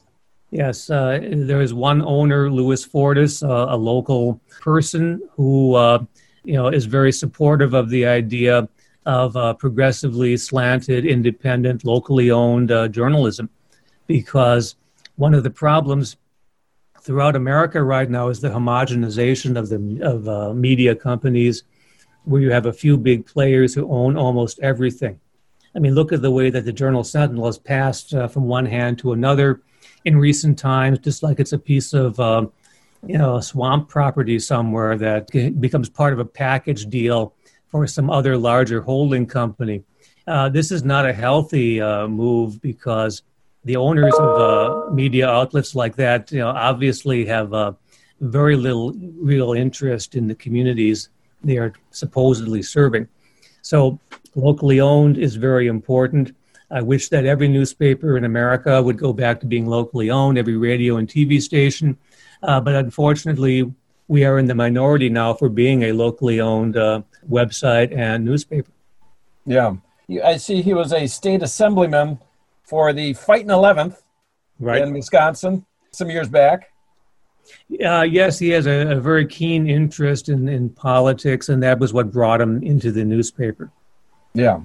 Yes, 0.52 0.90
uh, 0.90 1.18
there 1.32 1.62
is 1.62 1.72
one 1.72 2.02
owner, 2.02 2.50
Louis 2.50 2.84
Fortis, 2.84 3.42
uh, 3.42 3.68
a 3.70 3.76
local 3.76 4.38
person 4.60 5.26
who 5.30 5.74
uh, 5.76 6.04
you 6.44 6.52
know 6.52 6.68
is 6.68 6.84
very 6.84 7.10
supportive 7.10 7.72
of 7.72 7.88
the 7.88 8.04
idea 8.04 8.68
of 9.06 9.34
uh, 9.34 9.54
progressively 9.54 10.36
slanted, 10.36 11.06
independent, 11.06 11.86
locally 11.86 12.30
owned 12.30 12.70
uh, 12.70 12.86
journalism, 12.88 13.48
because 14.06 14.76
one 15.16 15.32
of 15.32 15.42
the 15.42 15.48
problems 15.48 16.18
throughout 17.00 17.34
America 17.34 17.82
right 17.82 18.10
now 18.10 18.28
is 18.28 18.42
the 18.42 18.50
homogenization 18.50 19.56
of 19.56 19.70
the 19.70 20.06
of 20.06 20.28
uh, 20.28 20.52
media 20.52 20.94
companies, 20.94 21.64
where 22.24 22.42
you 22.42 22.50
have 22.50 22.66
a 22.66 22.74
few 22.74 22.98
big 22.98 23.24
players 23.24 23.72
who 23.72 23.90
own 23.90 24.18
almost 24.18 24.60
everything. 24.60 25.18
I 25.74 25.78
mean, 25.78 25.94
look 25.94 26.12
at 26.12 26.20
the 26.20 26.30
way 26.30 26.50
that 26.50 26.66
the 26.66 26.74
Journal 26.74 27.04
Sentinel 27.04 27.46
has 27.46 27.56
passed 27.56 28.10
from 28.10 28.44
one 28.44 28.66
hand 28.66 28.98
to 28.98 29.12
another 29.12 29.62
in 30.04 30.16
recent 30.16 30.58
times, 30.58 30.98
just 30.98 31.22
like 31.22 31.40
it's 31.40 31.52
a 31.52 31.58
piece 31.58 31.92
of, 31.92 32.18
uh, 32.18 32.46
you 33.06 33.18
know, 33.18 33.40
swamp 33.40 33.88
property 33.88 34.38
somewhere 34.38 34.96
that 34.96 35.30
becomes 35.60 35.88
part 35.88 36.12
of 36.12 36.18
a 36.18 36.24
package 36.24 36.86
deal 36.86 37.34
for 37.68 37.86
some 37.86 38.10
other 38.10 38.36
larger 38.36 38.80
holding 38.80 39.26
company. 39.26 39.82
Uh, 40.26 40.48
this 40.48 40.70
is 40.70 40.84
not 40.84 41.06
a 41.08 41.12
healthy 41.12 41.80
uh, 41.80 42.06
move 42.06 42.60
because 42.62 43.22
the 43.64 43.76
owners 43.76 44.14
of 44.14 44.40
uh, 44.40 44.90
media 44.92 45.28
outlets 45.28 45.74
like 45.74 45.96
that, 45.96 46.30
you 46.30 46.38
know, 46.38 46.48
obviously 46.48 47.24
have 47.26 47.52
uh, 47.52 47.72
very 48.20 48.56
little 48.56 48.92
real 49.16 49.52
interest 49.52 50.14
in 50.14 50.26
the 50.28 50.34
communities 50.34 51.08
they 51.42 51.58
are 51.58 51.72
supposedly 51.90 52.62
serving. 52.62 53.08
So, 53.62 53.98
locally 54.34 54.80
owned 54.80 55.18
is 55.18 55.36
very 55.36 55.66
important. 55.66 56.34
I 56.72 56.80
wish 56.80 57.10
that 57.10 57.26
every 57.26 57.48
newspaper 57.48 58.16
in 58.16 58.24
America 58.24 58.82
would 58.82 58.96
go 58.96 59.12
back 59.12 59.40
to 59.40 59.46
being 59.46 59.66
locally 59.66 60.10
owned, 60.10 60.38
every 60.38 60.56
radio 60.56 60.96
and 60.96 61.06
TV 61.06 61.40
station. 61.40 61.98
Uh, 62.42 62.60
but 62.60 62.74
unfortunately, 62.74 63.72
we 64.08 64.24
are 64.24 64.38
in 64.38 64.46
the 64.46 64.54
minority 64.54 65.08
now 65.08 65.34
for 65.34 65.48
being 65.48 65.82
a 65.82 65.92
locally 65.92 66.40
owned 66.40 66.76
uh, 66.76 67.02
website 67.28 67.94
and 67.96 68.24
newspaper. 68.24 68.70
Yeah. 69.44 69.76
I 70.24 70.38
see 70.38 70.62
he 70.62 70.74
was 70.74 70.92
a 70.92 71.06
state 71.06 71.42
assemblyman 71.42 72.18
for 72.64 72.92
the 72.92 73.12
Fighting 73.12 73.48
11th 73.48 74.00
right. 74.58 74.82
in 74.82 74.92
Wisconsin 74.92 75.66
some 75.92 76.10
years 76.10 76.28
back. 76.28 76.72
Uh, 77.84 78.02
yes, 78.02 78.38
he 78.38 78.50
has 78.50 78.66
a, 78.66 78.92
a, 78.92 79.00
very 79.00 79.26
keen 79.26 79.68
interest 79.68 80.28
in, 80.28 80.48
in 80.48 80.70
politics, 80.70 81.48
and 81.48 81.62
that 81.62 81.78
was 81.78 81.92
what 81.92 82.12
brought 82.12 82.40
him 82.40 82.62
into 82.62 82.92
the 82.92 83.04
newspaper. 83.04 83.70
Yeah. 84.32 84.60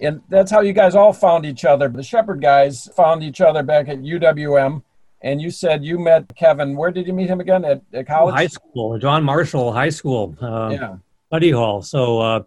And 0.00 0.20
that's 0.28 0.50
how 0.50 0.60
you 0.60 0.72
guys 0.72 0.94
all 0.94 1.12
found 1.12 1.46
each 1.46 1.64
other. 1.64 1.88
The 1.88 2.02
Shepherd 2.02 2.40
guys 2.40 2.88
found 2.96 3.22
each 3.22 3.40
other 3.40 3.62
back 3.62 3.88
at 3.88 3.98
UWM. 3.98 4.82
And 5.22 5.40
you 5.40 5.50
said 5.50 5.84
you 5.84 5.98
met 5.98 6.30
Kevin. 6.36 6.76
Where 6.76 6.90
did 6.90 7.06
you 7.06 7.12
meet 7.12 7.28
him 7.28 7.40
again? 7.40 7.64
At, 7.64 7.82
at 7.92 8.06
college? 8.06 8.34
High 8.34 8.46
school, 8.48 8.98
John 8.98 9.24
Marshall 9.24 9.72
High 9.72 9.88
School. 9.88 10.36
Uh, 10.40 10.68
yeah. 10.72 10.96
Buddy 11.30 11.50
Hall. 11.50 11.82
So, 11.82 12.20
uh, 12.20 12.42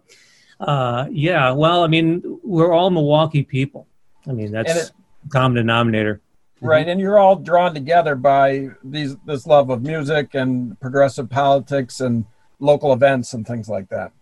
uh, 0.60 1.06
yeah, 1.10 1.52
well, 1.52 1.82
I 1.82 1.88
mean, 1.88 2.22
we're 2.42 2.72
all 2.72 2.90
Milwaukee 2.90 3.42
people. 3.42 3.86
I 4.28 4.32
mean, 4.32 4.52
that's 4.52 4.88
it, 4.88 4.92
common 5.30 5.56
denominator. 5.56 6.20
Right, 6.60 6.86
and 6.86 7.00
you're 7.00 7.18
all 7.18 7.36
drawn 7.36 7.72
together 7.72 8.14
by 8.14 8.68
these 8.84 9.16
this 9.24 9.46
love 9.46 9.70
of 9.70 9.82
music 9.82 10.34
and 10.34 10.78
progressive 10.78 11.30
politics 11.30 12.00
and 12.00 12.26
local 12.58 12.92
events 12.92 13.32
and 13.32 13.46
things 13.46 13.68
like 13.68 13.88
that. 13.88 14.12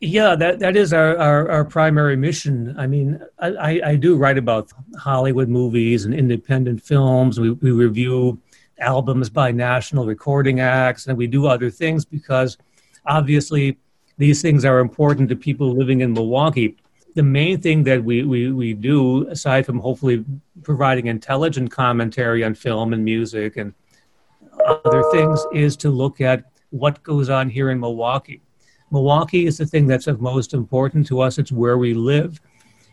Yeah, 0.00 0.36
that, 0.36 0.60
that 0.60 0.76
is 0.76 0.92
our, 0.92 1.16
our, 1.18 1.50
our 1.50 1.64
primary 1.64 2.16
mission. 2.16 2.74
I 2.78 2.86
mean, 2.86 3.20
I, 3.40 3.80
I 3.84 3.96
do 3.96 4.16
write 4.16 4.38
about 4.38 4.72
Hollywood 4.96 5.48
movies 5.48 6.04
and 6.04 6.14
independent 6.14 6.82
films. 6.82 7.40
We, 7.40 7.50
we 7.50 7.72
review 7.72 8.40
albums 8.78 9.28
by 9.28 9.50
national 9.50 10.06
recording 10.06 10.60
acts, 10.60 11.08
and 11.08 11.18
we 11.18 11.26
do 11.26 11.46
other 11.46 11.68
things 11.68 12.04
because 12.04 12.56
obviously 13.06 13.76
these 14.18 14.40
things 14.40 14.64
are 14.64 14.78
important 14.78 15.28
to 15.30 15.36
people 15.36 15.74
living 15.74 16.00
in 16.00 16.12
Milwaukee. 16.12 16.76
The 17.16 17.24
main 17.24 17.60
thing 17.60 17.82
that 17.84 18.04
we, 18.04 18.22
we, 18.22 18.52
we 18.52 18.74
do, 18.74 19.26
aside 19.28 19.66
from 19.66 19.80
hopefully 19.80 20.24
providing 20.62 21.06
intelligent 21.06 21.72
commentary 21.72 22.44
on 22.44 22.54
film 22.54 22.92
and 22.92 23.04
music 23.04 23.56
and 23.56 23.74
other 24.64 25.02
things, 25.10 25.44
is 25.52 25.76
to 25.78 25.90
look 25.90 26.20
at 26.20 26.44
what 26.70 27.02
goes 27.02 27.28
on 27.28 27.48
here 27.48 27.70
in 27.70 27.80
Milwaukee. 27.80 28.42
Milwaukee 28.90 29.46
is 29.46 29.58
the 29.58 29.66
thing 29.66 29.86
that's 29.86 30.06
of 30.06 30.20
most 30.20 30.54
important 30.54 31.06
to 31.08 31.20
us. 31.20 31.38
It's 31.38 31.52
where 31.52 31.78
we 31.78 31.94
live. 31.94 32.40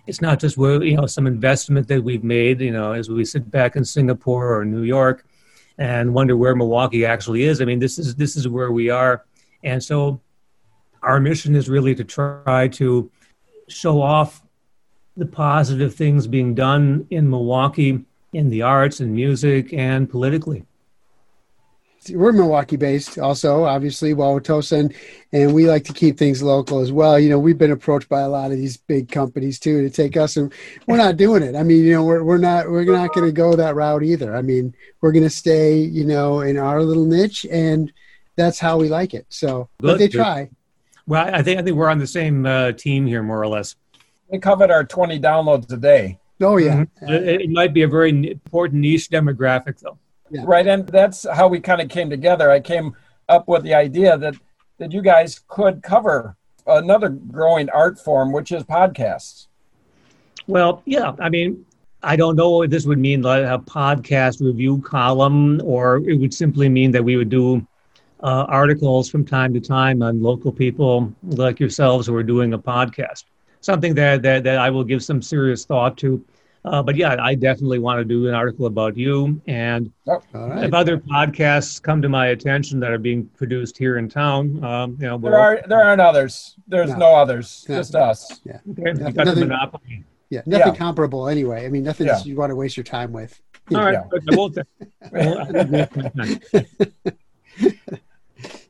It's 0.08 0.22
not 0.22 0.40
just 0.40 0.58
where 0.58 0.84
you 0.84 0.98
know 0.98 1.06
some 1.06 1.28
investment 1.28 1.88
that 1.88 2.04
we've 2.04 2.24
made. 2.24 2.62
You 2.62 2.72
know, 2.72 2.92
as 2.92 3.10
we 3.10 3.26
sit 3.26 3.50
back 3.50 3.76
in 3.76 3.84
Singapore 3.86 4.60
or 4.60 4.66
New 4.66 4.84
York 4.84 5.26
and 5.78 6.14
wonder 6.14 6.38
where 6.38 6.56
Milwaukee 6.56 7.06
actually 7.06 7.44
is. 7.44 7.62
I 7.62 7.66
mean, 7.66 7.80
this 7.80 7.98
is 7.98 8.16
this 8.16 8.36
is 8.36 8.48
where 8.48 8.72
we 8.72 8.90
are, 8.90 9.26
and 9.64 9.84
so 9.84 10.22
our 11.02 11.20
mission 11.20 11.56
is 11.56 11.70
really 11.70 11.96
to 11.96 12.04
try 12.04 12.68
to 12.68 13.12
show 13.68 14.02
off 14.02 14.44
the 15.18 15.26
positive 15.26 15.96
things 15.96 16.28
being 16.28 16.54
done 16.54 17.08
in 17.10 17.30
Milwaukee 17.30 18.04
in 18.34 18.50
the 18.50 18.62
arts 18.62 19.00
and 19.00 19.14
music 19.14 19.74
and 19.74 20.10
politically. 20.10 20.66
We're 22.10 22.32
Milwaukee 22.32 22.76
based, 22.76 23.18
also, 23.18 23.64
obviously, 23.64 24.14
Wauwatosa, 24.14 24.80
and, 24.80 24.94
and 25.32 25.54
we 25.54 25.68
like 25.68 25.84
to 25.86 25.94
keep 25.94 26.18
things 26.18 26.44
local 26.44 26.80
as 26.80 26.92
well. 26.92 27.20
You 27.20 27.30
know, 27.30 27.40
we've 27.40 27.58
been 27.58 27.72
approached 27.72 28.10
by 28.10 28.22
a 28.22 28.30
lot 28.30 28.52
of 28.52 28.58
these 28.58 28.78
big 28.78 29.10
companies 29.10 29.60
too 29.60 29.82
to 29.82 29.90
take 29.90 30.18
us, 30.18 30.38
and 30.38 30.54
we're 30.88 30.98
not 30.98 31.18
doing 31.18 31.44
it. 31.44 31.56
I 31.56 31.64
mean, 31.64 31.84
you 31.84 31.94
know, 31.94 32.04
we're, 32.04 32.24
we're 32.24 32.38
not 32.38 32.70
we're 32.70 32.86
not 32.86 33.14
going 33.14 33.28
to 33.28 33.34
go 33.34 33.56
that 33.56 33.76
route 33.76 34.04
either. 34.04 34.36
I 34.36 34.42
mean, 34.42 34.76
we're 35.02 35.12
going 35.12 35.24
to 35.24 35.30
stay, 35.30 35.78
you 35.78 36.06
know, 36.06 36.42
in 36.42 36.58
our 36.58 36.82
little 36.84 37.06
niche, 37.06 37.46
and 37.52 37.92
that's 38.36 38.60
how 38.60 38.78
we 38.78 38.90
like 38.90 39.14
it. 39.14 39.26
So, 39.30 39.70
Good. 39.80 39.88
but 39.88 39.98
they 40.00 40.08
try. 40.08 40.50
Well, 41.08 41.34
I 41.34 41.44
think 41.44 41.60
I 41.60 41.64
think 41.64 41.78
we're 41.78 41.90
on 41.90 42.00
the 42.00 42.08
same 42.08 42.46
uh, 42.46 42.72
team 42.72 43.06
here, 43.06 43.24
more 43.24 43.42
or 43.42 43.48
less. 43.48 43.76
We 44.28 44.40
covered 44.40 44.72
our 44.72 44.84
20 44.84 45.20
downloads 45.20 45.72
a 45.72 45.78
day. 45.78 46.20
Oh 46.42 46.58
yeah, 46.58 46.84
mm-hmm. 47.02 47.14
it, 47.14 47.42
it, 47.42 47.50
might 47.50 47.74
be 47.74 47.84
a 47.84 47.88
very 47.88 48.10
important 48.10 48.82
niche 48.82 49.10
demographic, 49.10 49.80
though. 49.80 49.98
Yeah. 50.30 50.44
Right, 50.46 50.66
and 50.66 50.88
that's 50.88 51.26
how 51.30 51.48
we 51.48 51.60
kind 51.60 51.82
of 51.82 51.90
came 51.90 52.10
together. 52.10 52.50
I 52.50 52.60
came 52.60 52.96
up 53.30 53.48
with 53.48 53.64
the 53.64 53.74
idea 53.74 54.18
that 54.18 54.36
that 54.78 54.92
you 54.92 55.02
guys 55.02 55.42
could 55.48 55.82
cover 55.84 56.36
another 56.68 57.10
growing 57.10 57.70
art 57.70 58.00
form, 58.00 58.32
which 58.32 58.52
is 58.52 58.64
podcasts. 58.64 59.48
Well, 60.48 60.82
yeah, 60.86 61.14
I 61.20 61.30
mean, 61.30 61.66
I 62.04 62.16
don't 62.16 62.36
know 62.36 62.64
if 62.64 62.70
this 62.70 62.86
would 62.86 63.00
mean 63.00 63.22
like 63.22 63.44
a 63.44 63.60
podcast 63.60 64.42
review 64.42 64.82
column, 64.82 65.62
or 65.64 65.98
it 66.08 66.20
would 66.20 66.34
simply 66.34 66.70
mean 66.70 66.92
that 66.92 67.04
we 67.04 67.16
would 67.16 67.30
do 67.30 67.66
uh, 68.22 68.46
articles 68.48 69.10
from 69.10 69.26
time 69.26 69.54
to 69.54 69.60
time 69.60 70.02
on 70.02 70.22
local 70.22 70.52
people 70.52 71.14
like 71.24 71.60
yourselves 71.60 72.08
who 72.08 72.16
are 72.16 72.24
doing 72.24 72.54
a 72.54 72.60
podcast. 72.60 73.26
Something 73.62 73.96
that, 73.96 74.22
that, 74.22 74.44
that 74.44 74.60
I 74.60 74.70
will 74.70 74.84
give 74.84 75.04
some 75.04 75.22
serious 75.22 75.66
thought 75.66 75.98
to. 75.98 76.24
Uh, 76.66 76.82
but 76.82 76.96
yeah, 76.96 77.16
I 77.20 77.36
definitely 77.36 77.80
want 77.80 78.00
to 78.00 78.06
do 78.06 78.28
an 78.28 78.34
article 78.34 78.66
about 78.66 78.98
you. 78.98 79.40
And 79.48 79.92
oh, 80.08 80.22
right. 80.34 80.64
if 80.64 80.74
other 80.74 80.98
podcasts 80.98 81.82
come 81.82 82.02
to 82.02 82.10
my 82.10 82.28
attention 82.28 82.80
that 82.80 82.92
are 82.92 82.98
being 82.98 83.28
produced 83.38 83.78
here 83.78 83.98
in 83.98 84.10
town, 84.10 84.64
um, 84.64 84.98
you 85.00 85.08
know, 85.08 85.18
there 85.18 85.38
are 85.38 85.62
there 85.68 85.84
aren't 85.84 86.02
others. 86.02 86.56
There's 86.68 86.92
no, 86.92 86.98
no 86.98 87.16
others, 87.16 87.66
no. 87.70 87.78
just 87.78 87.96
us. 87.96 88.42
Yeah, 88.44 88.60
okay. 88.72 88.94
nothing, 88.94 89.14
got 89.14 89.38
monopoly. 89.38 90.04
Yeah, 90.30 90.42
nothing 90.46 90.74
yeah. 90.74 90.80
comparable 90.80 91.28
anyway. 91.28 91.66
I 91.66 91.70
mean, 91.70 91.84
nothing 91.84 92.08
yeah. 92.08 92.24
you 92.24 92.36
want 92.36 92.50
to 92.50 92.56
waste 92.56 92.78
your 92.78 92.84
time 92.84 93.12
with. 93.12 93.40
All 93.74 93.84
right, 93.84 94.00
yeah. 95.14 95.86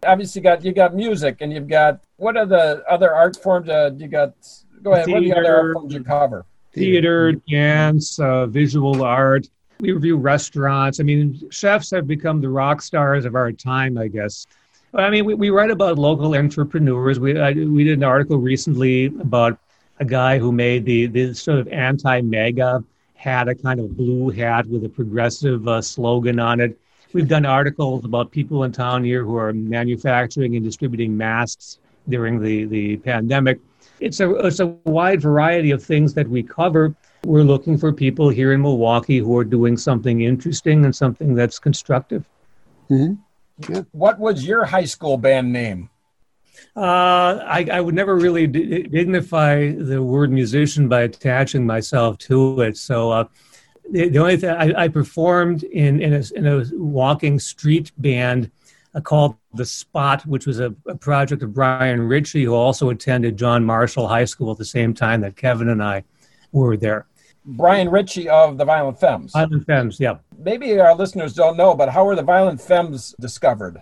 obviously 0.05 0.39
you 0.39 0.43
got 0.43 0.63
you 0.63 0.73
got 0.73 0.95
music 0.95 1.37
and 1.41 1.51
you've 1.51 1.67
got 1.67 1.99
what 2.17 2.37
are 2.37 2.45
the 2.45 2.83
other 2.89 3.13
art 3.13 3.35
forms 3.41 3.67
uh, 3.67 3.89
you 3.97 4.07
got 4.07 4.33
go 4.81 4.93
ahead 4.93 5.05
theater, 5.05 5.19
what 5.19 5.37
are 5.37 5.43
the 5.43 5.49
other 5.49 5.57
art 5.57 5.73
forms 5.73 5.93
you 5.93 6.03
cover 6.03 6.45
theater 6.75 7.33
dance 7.49 8.19
uh, 8.19 8.45
visual 8.45 9.03
art. 9.03 9.47
We 9.79 9.91
review 9.91 10.17
restaurants. 10.17 10.99
I 10.99 11.03
mean 11.03 11.49
chefs 11.49 11.91
have 11.91 12.07
become 12.07 12.41
the 12.41 12.49
rock 12.49 12.81
stars 12.81 13.25
of 13.25 13.35
our 13.35 13.51
time 13.51 13.97
i 13.97 14.07
guess. 14.07 14.45
I 14.93 15.09
mean 15.09 15.25
we, 15.25 15.33
we 15.33 15.49
write 15.49 15.71
about 15.71 15.97
local 15.97 16.35
entrepreneurs. 16.35 17.19
We, 17.19 17.39
I, 17.39 17.51
we 17.51 17.83
did 17.83 17.97
an 17.97 18.03
article 18.03 18.37
recently 18.37 19.05
about 19.05 19.57
a 19.99 20.05
guy 20.05 20.37
who 20.37 20.51
made 20.51 20.85
the, 20.85 21.07
the 21.07 21.33
sort 21.33 21.59
of 21.59 21.67
anti 21.69 22.21
MAGA 22.21 22.83
hat 23.15 23.47
a 23.47 23.55
kind 23.55 23.79
of 23.79 23.97
blue 23.97 24.29
hat 24.29 24.67
with 24.67 24.83
a 24.85 24.89
progressive 24.89 25.67
uh, 25.67 25.81
slogan 25.81 26.39
on 26.39 26.59
it. 26.59 26.77
We've 27.13 27.27
done 27.27 27.45
articles 27.45 28.03
about 28.03 28.29
people 28.29 28.65
in 28.65 28.71
town 28.71 29.03
here 29.03 29.23
who 29.23 29.37
are 29.37 29.53
manufacturing 29.53 30.55
and 30.55 30.65
distributing 30.65 31.15
masks 31.15 31.79
during 32.09 32.41
the, 32.41 32.65
the 32.65 32.97
pandemic. 32.97 33.59
It's 33.99 34.19
a, 34.19 34.35
it's 34.35 34.59
a 34.59 34.67
wide 34.85 35.21
variety 35.21 35.71
of 35.71 35.83
things 35.83 36.13
that 36.13 36.27
we 36.27 36.43
cover. 36.43 36.95
We're 37.23 37.43
looking 37.43 37.77
for 37.77 37.91
people 37.91 38.29
here 38.29 38.53
in 38.53 38.61
Milwaukee 38.61 39.19
who 39.19 39.37
are 39.37 39.43
doing 39.43 39.77
something 39.77 40.21
interesting 40.21 40.85
and 40.85 40.95
something 40.95 41.33
that's 41.33 41.59
constructive. 41.59 42.25
Mm-hmm. 42.89 43.73
Yeah. 43.73 43.83
What 43.91 44.19
was 44.19 44.45
your 44.45 44.65
high 44.65 44.85
school 44.85 45.17
band 45.17 45.51
name? 45.51 45.89
Uh, 46.75 47.39
I, 47.45 47.67
I, 47.71 47.81
would 47.81 47.95
never 47.95 48.15
really 48.15 48.47
d- 48.47 48.83
dignify 48.83 49.71
the 49.71 50.01
word 50.01 50.31
musician 50.31 50.89
by 50.89 51.01
attaching 51.01 51.65
myself 51.65 52.17
to 52.19 52.61
it. 52.61 52.77
So 52.77 53.11
uh, 53.11 53.25
the, 53.89 54.09
the 54.09 54.19
only 54.19 54.37
thing 54.37 54.49
I, 54.49 54.83
I, 54.83 54.87
performed 54.89 55.63
in 55.63 56.01
in 56.01 56.13
a, 56.13 56.23
in 56.35 56.47
a 56.47 56.65
walking 56.73 57.39
street 57.39 57.91
band 57.97 58.51
called 59.01 59.35
the 59.53 59.65
Spot, 59.65 60.25
which 60.25 60.45
was 60.45 60.59
a, 60.59 60.73
a, 60.87 60.95
project 60.95 61.43
of 61.43 61.53
Brian 61.53 62.01
Ritchie, 62.07 62.43
who 62.43 62.53
also 62.53 62.89
attended 62.89 63.37
John 63.37 63.63
Marshall 63.65 64.07
High 64.07 64.25
School 64.25 64.51
at 64.51 64.57
the 64.57 64.65
same 64.65 64.93
time 64.93 65.21
that 65.21 65.35
Kevin 65.35 65.69
and 65.69 65.83
I 65.83 66.03
were 66.51 66.77
there. 66.77 67.05
Brian 67.45 67.89
Ritchie 67.89 68.29
of 68.29 68.57
the 68.57 68.65
Violent 68.65 68.99
Femmes. 68.99 69.33
Violent 69.33 69.65
Femmes, 69.65 69.99
yeah. 69.99 70.15
Maybe 70.37 70.79
our 70.79 70.95
listeners 70.95 71.33
don't 71.33 71.57
know, 71.57 71.75
but 71.75 71.89
how 71.89 72.05
were 72.05 72.15
the 72.15 72.23
Violent 72.23 72.59
Femmes 72.59 73.13
discovered? 73.19 73.81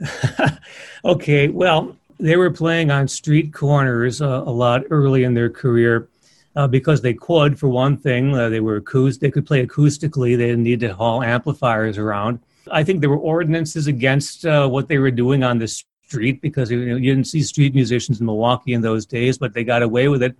okay, 1.04 1.48
well, 1.48 1.96
they 2.18 2.36
were 2.36 2.50
playing 2.50 2.90
on 2.90 3.06
street 3.06 3.52
corners 3.52 4.20
uh, 4.20 4.42
a 4.44 4.50
lot 4.50 4.82
early 4.90 5.24
in 5.24 5.34
their 5.34 5.50
career 5.50 6.08
uh, 6.56 6.66
because 6.66 7.00
they 7.00 7.14
could, 7.14 7.58
for 7.58 7.68
one 7.68 7.96
thing, 7.96 8.34
uh, 8.34 8.48
they 8.48 8.60
were 8.60 8.76
acoustic, 8.76 9.20
they 9.20 9.30
could 9.30 9.46
play 9.46 9.64
acoustically. 9.64 10.36
They 10.36 10.48
didn't 10.48 10.64
need 10.64 10.80
to 10.80 10.94
haul 10.94 11.22
amplifiers 11.22 11.98
around. 11.98 12.40
I 12.70 12.84
think 12.84 13.00
there 13.00 13.10
were 13.10 13.16
ordinances 13.16 13.86
against 13.86 14.46
uh, 14.46 14.68
what 14.68 14.88
they 14.88 14.98
were 14.98 15.10
doing 15.10 15.42
on 15.42 15.58
the 15.58 15.68
street 15.68 16.40
because 16.40 16.70
you, 16.70 16.84
know, 16.84 16.96
you 16.96 17.14
didn't 17.14 17.26
see 17.26 17.42
street 17.42 17.74
musicians 17.74 18.20
in 18.20 18.26
Milwaukee 18.26 18.74
in 18.74 18.80
those 18.80 19.06
days, 19.06 19.38
but 19.38 19.54
they 19.54 19.64
got 19.64 19.82
away 19.82 20.08
with 20.08 20.22
it. 20.22 20.36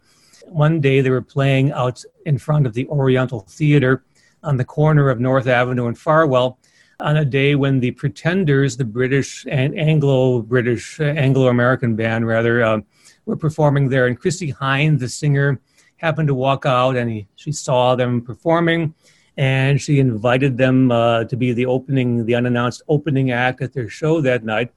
One 0.47 0.81
day 0.81 1.01
they 1.01 1.11
were 1.11 1.23
playing 1.23 1.73
out 1.73 2.05
in 2.27 2.39
front 2.39 2.67
of 2.67 2.75
the 2.75 2.87
Oriental 2.89 3.41
Theater 3.41 4.05
on 4.43 4.57
the 4.57 4.65
corner 4.65 5.09
of 5.09 5.21
North 5.21 5.47
Avenue 5.47 5.87
and 5.87 5.99
Farwell. 5.99 6.59
on 7.01 7.17
a 7.17 7.25
day 7.25 7.55
when 7.55 7.81
the 7.81 7.91
Pretenders, 7.93 8.77
the 8.77 8.85
British 8.85 9.45
and 9.51 9.79
Anglo-British, 9.79 11.01
uh, 11.01 11.05
Anglo-American 11.05 11.97
band 11.97 12.27
rather, 12.27 12.63
uh, 12.63 12.81
were 13.27 13.37
performing 13.37 13.89
there, 13.89 14.07
and 14.07 14.19
Chrissie 14.19 14.53
Hynde, 14.53 14.99
the 14.99 15.09
singer, 15.09 15.61
happened 15.97 16.29
to 16.29 16.35
walk 16.35 16.67
out, 16.67 16.97
and 16.97 17.11
he, 17.11 17.27
she 17.35 17.53
saw 17.53 17.95
them 17.95 18.21
performing, 18.21 18.95
and 19.37 19.81
she 19.81 19.99
invited 19.99 20.59
them 20.59 20.91
uh, 20.91 21.25
to 21.25 21.37
be 21.37 21.53
the 21.53 21.67
opening, 21.67 22.27
the 22.27 22.35
unannounced 22.35 22.83
opening 22.89 23.31
act 23.31 23.63
at 23.63 23.73
their 23.73 23.89
show 23.89 24.21
that 24.21 24.45
night. 24.45 24.73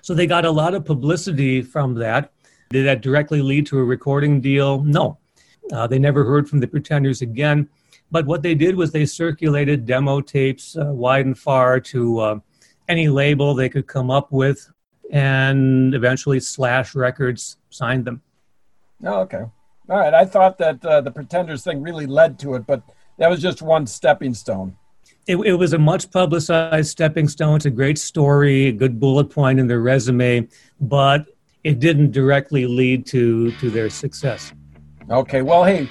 So 0.00 0.14
they 0.14 0.26
got 0.26 0.44
a 0.44 0.50
lot 0.50 0.74
of 0.74 0.84
publicity 0.84 1.62
from 1.62 1.94
that. 1.94 2.32
Did 2.70 2.86
that 2.86 3.02
directly 3.02 3.42
lead 3.42 3.66
to 3.66 3.78
a 3.78 3.84
recording 3.84 4.40
deal? 4.40 4.82
No. 4.82 5.18
Uh, 5.70 5.86
they 5.86 5.98
never 5.98 6.24
heard 6.24 6.48
from 6.48 6.60
the 6.60 6.66
Pretenders 6.66 7.22
again. 7.22 7.68
But 8.10 8.26
what 8.26 8.42
they 8.42 8.54
did 8.54 8.76
was 8.76 8.90
they 8.90 9.06
circulated 9.06 9.86
demo 9.86 10.20
tapes 10.20 10.76
uh, 10.76 10.86
wide 10.86 11.26
and 11.26 11.38
far 11.38 11.80
to 11.80 12.18
uh, 12.18 12.38
any 12.88 13.08
label 13.08 13.54
they 13.54 13.68
could 13.68 13.86
come 13.86 14.10
up 14.10 14.30
with, 14.32 14.70
and 15.10 15.94
eventually 15.94 16.40
Slash 16.40 16.94
Records 16.94 17.56
signed 17.70 18.04
them. 18.04 18.20
Oh, 19.04 19.20
okay. 19.20 19.44
All 19.88 19.98
right. 19.98 20.12
I 20.12 20.24
thought 20.24 20.58
that 20.58 20.84
uh, 20.84 21.00
the 21.00 21.10
Pretenders 21.10 21.64
thing 21.64 21.80
really 21.80 22.06
led 22.06 22.38
to 22.40 22.54
it, 22.54 22.66
but 22.66 22.82
that 23.22 23.30
was 23.30 23.40
just 23.40 23.62
one 23.62 23.86
stepping 23.86 24.34
stone. 24.34 24.76
It, 25.28 25.36
it, 25.36 25.54
was 25.54 25.74
a 25.74 25.78
much 25.78 26.10
publicized 26.10 26.90
stepping 26.90 27.28
stone. 27.28 27.54
It's 27.54 27.66
a 27.66 27.70
great 27.70 27.96
story, 27.96 28.66
a 28.66 28.72
good 28.72 28.98
bullet 28.98 29.26
point 29.26 29.60
in 29.60 29.68
their 29.68 29.78
resume, 29.78 30.48
but 30.80 31.26
it 31.62 31.78
didn't 31.78 32.10
directly 32.10 32.66
lead 32.66 33.06
to 33.06 33.52
to 33.52 33.70
their 33.70 33.90
success. 33.90 34.52
Okay. 35.08 35.42
Well, 35.42 35.62
hey, 35.62 35.88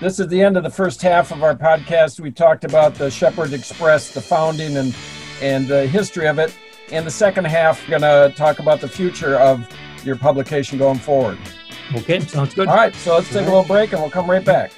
this 0.00 0.20
is 0.20 0.28
the 0.28 0.40
end 0.40 0.56
of 0.56 0.62
the 0.62 0.70
first 0.70 1.02
half 1.02 1.32
of 1.32 1.42
our 1.42 1.56
podcast. 1.56 2.20
We 2.20 2.30
talked 2.30 2.62
about 2.62 2.94
the 2.94 3.10
Shepherd 3.10 3.52
Express, 3.54 4.14
the 4.14 4.20
founding 4.20 4.76
and 4.76 4.94
and 5.42 5.66
the 5.66 5.84
history 5.88 6.28
of 6.28 6.38
it. 6.38 6.56
In 6.90 7.04
the 7.04 7.10
second 7.10 7.48
half, 7.48 7.82
we're 7.82 7.98
going 7.98 8.02
to 8.02 8.32
talk 8.36 8.60
about 8.60 8.80
the 8.80 8.88
future 8.88 9.34
of 9.34 9.68
your 10.04 10.14
publication 10.14 10.78
going 10.78 11.00
forward. 11.00 11.38
Okay, 11.96 12.20
sounds 12.20 12.54
good. 12.54 12.68
All 12.68 12.76
right, 12.76 12.94
so 12.94 13.16
let's 13.16 13.28
take 13.30 13.42
a 13.42 13.50
little 13.50 13.64
break 13.64 13.92
and 13.92 14.00
we'll 14.00 14.10
come 14.10 14.30
right 14.30 14.44
back. 14.44 14.70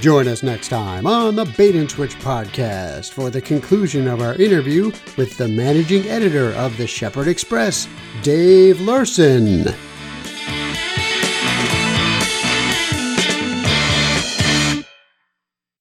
Join 0.00 0.28
us 0.28 0.42
next 0.42 0.68
time 0.68 1.06
on 1.06 1.34
the 1.34 1.46
Bait 1.56 1.74
and 1.74 1.90
Switch 1.90 2.14
podcast 2.18 3.12
for 3.12 3.30
the 3.30 3.40
conclusion 3.40 4.06
of 4.06 4.20
our 4.20 4.34
interview 4.34 4.92
with 5.16 5.36
the 5.38 5.48
managing 5.48 6.06
editor 6.08 6.52
of 6.52 6.76
the 6.76 6.86
Shepherd 6.86 7.26
Express, 7.26 7.88
Dave 8.22 8.80
Larson. 8.80 9.64